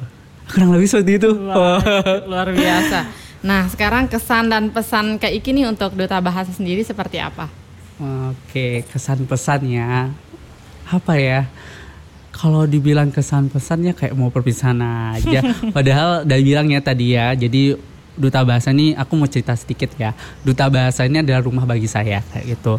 Kurang 0.52 0.76
lebih 0.76 0.88
seperti 0.88 1.16
itu. 1.16 1.31
Wah, 1.48 1.81
luar 2.28 2.52
biasa. 2.52 3.09
Nah, 3.42 3.66
sekarang 3.66 4.07
kesan 4.07 4.52
dan 4.52 4.70
pesan 4.70 5.18
Kak 5.18 5.33
Iki 5.33 5.50
nih 5.50 5.66
untuk 5.66 5.98
Duta 5.98 6.22
Bahasa 6.22 6.55
sendiri 6.55 6.87
seperti 6.87 7.18
apa? 7.18 7.50
Oke, 7.98 8.86
kesan 8.86 9.26
pesannya 9.26 10.14
apa 10.86 11.14
ya? 11.18 11.51
Kalau 12.32 12.64
dibilang 12.64 13.11
kesan 13.11 13.51
pesannya 13.51 13.93
kayak 13.93 14.14
mau 14.14 14.30
perpisahan 14.30 14.78
aja. 15.16 15.43
Padahal 15.76 16.22
udah 16.24 16.38
bilangnya 16.38 16.80
tadi 16.80 17.18
ya. 17.18 17.34
Jadi 17.34 17.76
duta 18.16 18.44
bahasa 18.44 18.70
ini 18.72 18.92
aku 18.92 19.12
mau 19.16 19.28
cerita 19.28 19.56
sedikit 19.56 19.92
ya. 19.96 20.12
Duta 20.44 20.68
bahasa 20.68 21.04
ini 21.08 21.20
adalah 21.24 21.44
rumah 21.44 21.64
bagi 21.64 21.88
saya 21.88 22.20
kayak 22.32 22.58
gitu. 22.58 22.76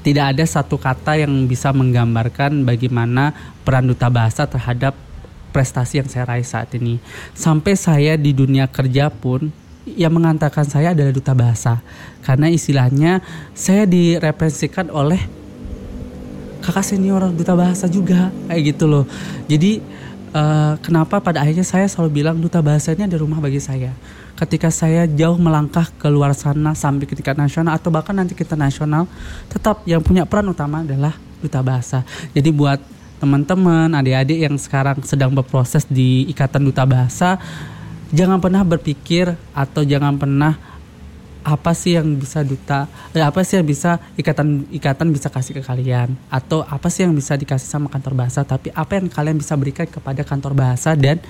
tidak 0.00 0.32
ada 0.32 0.44
satu 0.48 0.80
kata 0.80 1.20
yang 1.20 1.44
bisa 1.44 1.76
menggambarkan 1.76 2.64
bagaimana 2.64 3.36
peran 3.68 3.84
duta 3.84 4.08
bahasa 4.08 4.48
terhadap 4.48 4.96
prestasi 5.52 6.00
yang 6.00 6.08
saya 6.08 6.24
raih 6.24 6.46
saat 6.46 6.72
ini. 6.72 6.96
Sampai 7.36 7.76
saya 7.76 8.16
di 8.16 8.32
dunia 8.32 8.64
kerja 8.64 9.12
pun 9.12 9.52
yang 9.84 10.14
mengantarkan 10.16 10.64
saya 10.64 10.96
adalah 10.96 11.12
duta 11.12 11.36
bahasa. 11.36 11.84
Karena 12.24 12.48
istilahnya 12.48 13.20
saya 13.52 13.84
direpresentasikan 13.84 14.88
oleh 14.88 15.20
kakak 16.64 16.86
senior 16.86 17.28
duta 17.36 17.52
bahasa 17.52 17.84
juga 17.84 18.32
kayak 18.48 18.62
gitu 18.72 18.88
loh. 18.88 19.04
Jadi 19.52 19.84
uh, 20.32 20.80
kenapa 20.80 21.20
pada 21.20 21.44
akhirnya 21.44 21.66
saya 21.66 21.84
selalu 21.90 22.24
bilang 22.24 22.40
duta 22.40 22.64
bahasa 22.64 22.96
ini 22.96 23.04
ada 23.04 23.20
rumah 23.20 23.42
bagi 23.42 23.60
saya 23.60 23.92
ketika 24.40 24.72
saya 24.72 25.04
jauh 25.04 25.36
melangkah 25.36 25.84
ke 26.00 26.08
luar 26.08 26.32
sana 26.32 26.72
sampai 26.72 27.04
ke 27.04 27.14
nasional 27.36 27.76
atau 27.76 27.92
bahkan 27.92 28.16
nanti 28.16 28.32
kita 28.32 28.56
nasional 28.56 29.04
tetap 29.52 29.84
yang 29.84 30.00
punya 30.00 30.24
peran 30.24 30.48
utama 30.48 30.80
adalah 30.80 31.12
duta 31.44 31.60
bahasa. 31.60 32.00
Jadi 32.32 32.48
buat 32.48 32.80
teman-teman 33.20 33.92
adik-adik 33.92 34.48
yang 34.48 34.56
sekarang 34.56 35.04
sedang 35.04 35.36
berproses 35.36 35.84
di 35.84 36.24
ikatan 36.32 36.64
duta 36.64 36.88
bahasa 36.88 37.36
jangan 38.16 38.40
pernah 38.40 38.64
berpikir 38.64 39.36
atau 39.52 39.84
jangan 39.84 40.16
pernah 40.16 40.56
apa 41.40 41.72
sih 41.72 41.96
yang 41.96 42.20
bisa 42.20 42.44
duta 42.44 42.84
eh, 43.16 43.24
apa 43.24 43.40
sih 43.40 43.56
yang 43.56 43.64
bisa 43.64 43.96
ikatan 44.16 44.68
ikatan 44.72 45.08
bisa 45.12 45.32
kasih 45.32 45.60
ke 45.60 45.62
kalian? 45.64 46.12
Atau 46.28 46.64
apa 46.64 46.88
sih 46.92 47.04
yang 47.04 47.16
bisa 47.16 47.36
dikasih 47.36 47.68
sama 47.68 47.88
kantor 47.88 48.24
bahasa? 48.24 48.44
Tapi 48.44 48.72
apa 48.72 49.00
yang 49.00 49.08
kalian 49.08 49.36
bisa 49.40 49.56
berikan 49.56 49.88
kepada 49.88 50.20
kantor 50.20 50.52
bahasa 50.52 50.92
dan 50.96 51.20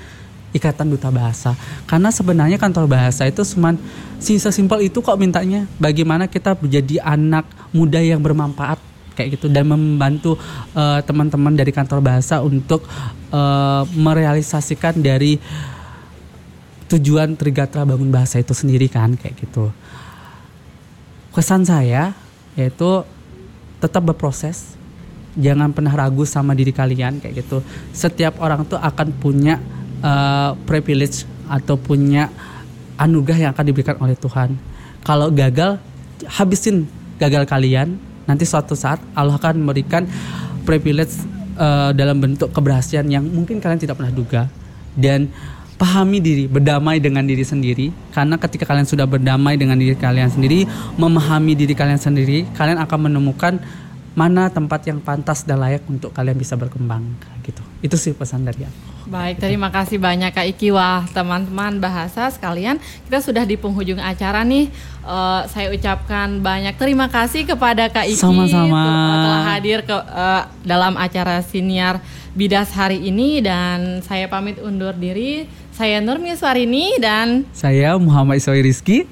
ikatan 0.51 0.91
duta 0.91 1.09
bahasa. 1.11 1.55
Karena 1.87 2.11
sebenarnya 2.11 2.59
kantor 2.59 2.91
bahasa 2.91 3.27
itu 3.27 3.43
cuma 3.55 3.75
sisa 4.19 4.51
simpel 4.51 4.83
itu 4.85 4.99
kok 4.99 5.19
mintanya 5.19 5.67
bagaimana 5.79 6.27
kita 6.27 6.59
menjadi 6.59 7.03
anak 7.03 7.47
muda 7.71 8.03
yang 8.03 8.19
bermanfaat 8.19 8.79
kayak 9.15 9.39
gitu. 9.39 9.47
Dan 9.51 9.71
membantu 9.71 10.37
uh, 10.75 11.01
teman-teman 11.03 11.55
dari 11.55 11.71
kantor 11.71 12.01
bahasa 12.03 12.43
untuk 12.43 12.83
uh, 13.31 13.83
merealisasikan 13.95 14.99
dari 14.99 15.39
tujuan 16.91 17.39
Trigatra 17.39 17.87
bangun 17.87 18.11
bahasa 18.11 18.43
itu 18.43 18.51
sendiri 18.51 18.91
kan 18.91 19.15
kayak 19.15 19.39
gitu. 19.39 19.71
Kesan 21.31 21.63
saya 21.63 22.11
yaitu 22.59 23.07
tetap 23.79 24.03
berproses. 24.03 24.75
Jangan 25.39 25.71
pernah 25.71 25.95
ragu 25.95 26.27
sama 26.27 26.59
diri 26.59 26.75
kalian 26.75 27.23
kayak 27.23 27.47
gitu. 27.47 27.63
Setiap 27.95 28.43
orang 28.43 28.67
tuh 28.67 28.83
akan 28.83 29.15
punya 29.15 29.63
uh, 30.01 30.57
privilege 30.69 31.25
atau 31.51 31.75
punya 31.81 32.29
anugerah 33.01 33.49
yang 33.49 33.51
akan 33.57 33.65
diberikan 33.65 33.97
oleh 33.99 34.15
Tuhan. 34.15 34.55
Kalau 35.01 35.33
gagal, 35.33 35.81
habisin 36.29 36.85
gagal 37.17 37.49
kalian. 37.49 37.97
Nanti 38.29 38.47
suatu 38.47 38.77
saat 38.79 39.01
Allah 39.17 39.35
akan 39.41 39.65
memberikan 39.65 40.07
privilege 40.63 41.17
uh, 41.59 41.91
dalam 41.97 42.21
bentuk 42.21 42.53
keberhasilan 42.53 43.09
yang 43.09 43.25
mungkin 43.25 43.59
kalian 43.59 43.81
tidak 43.81 43.99
pernah 43.99 44.13
duga. 44.13 44.43
Dan 44.95 45.33
pahami 45.81 46.21
diri, 46.21 46.45
berdamai 46.45 47.01
dengan 47.01 47.25
diri 47.25 47.43
sendiri. 47.43 47.89
Karena 48.13 48.37
ketika 48.37 48.69
kalian 48.69 48.85
sudah 48.85 49.09
berdamai 49.09 49.57
dengan 49.57 49.81
diri 49.81 49.97
kalian 49.97 50.29
sendiri, 50.29 50.69
memahami 51.01 51.57
diri 51.57 51.73
kalian 51.73 51.99
sendiri, 51.99 52.45
kalian 52.53 52.79
akan 52.85 52.99
menemukan 53.11 53.57
mana 54.13 54.51
tempat 54.53 54.85
yang 54.85 55.01
pantas 55.01 55.47
dan 55.49 55.63
layak 55.63 55.87
untuk 55.89 56.13
kalian 56.13 56.37
bisa 56.37 56.59
berkembang 56.59 57.17
gitu. 57.47 57.63
Itu 57.81 57.97
sih 57.97 58.13
pesan 58.13 58.45
dari 58.45 58.69
aku. 58.69 58.90
Baik, 59.09 59.41
terima 59.41 59.73
kasih 59.73 59.97
banyak 59.97 60.29
Kak 60.29 60.47
Iki. 60.57 60.77
Wah, 60.77 61.09
teman-teman 61.17 61.81
bahasa 61.81 62.29
sekalian, 62.29 62.77
kita 63.09 63.25
sudah 63.25 63.45
di 63.49 63.57
penghujung 63.57 63.97
acara 63.97 64.45
nih. 64.45 64.69
Uh, 65.01 65.49
saya 65.49 65.73
ucapkan 65.73 66.45
banyak 66.45 66.77
terima 66.77 67.09
kasih 67.09 67.49
kepada 67.49 67.89
Kak 67.89 68.05
Iki 68.05 68.21
Sama-sama. 68.21 68.85
telah 69.25 69.43
hadir 69.57 69.81
ke 69.81 69.97
uh, 69.97 70.45
dalam 70.61 71.01
acara 71.01 71.41
siniar 71.41 72.05
Bidas 72.31 72.71
hari 72.77 73.03
ini 73.11 73.43
dan 73.43 74.05
saya 74.07 74.31
pamit 74.31 74.61
undur 74.63 74.95
diri. 74.95 75.51
Saya 75.75 75.99
Nurmi 75.99 76.37
Suarini 76.37 77.01
dan 77.01 77.49
saya 77.51 77.97
Muhammad 77.97 78.39
Isoi 78.39 78.63
Rizky. 78.63 79.09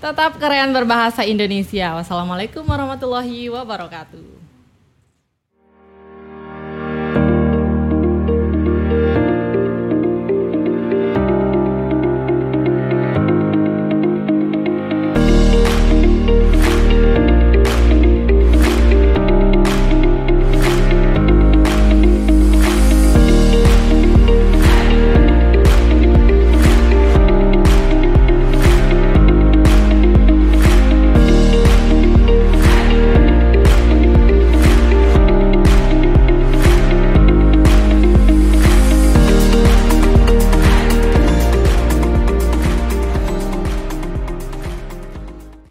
Tetap 0.00 0.38
keren 0.38 0.70
berbahasa 0.70 1.26
Indonesia. 1.26 1.96
Wassalamualaikum 1.98 2.62
warahmatullahi 2.62 3.50
wabarakatuh. 3.50 4.39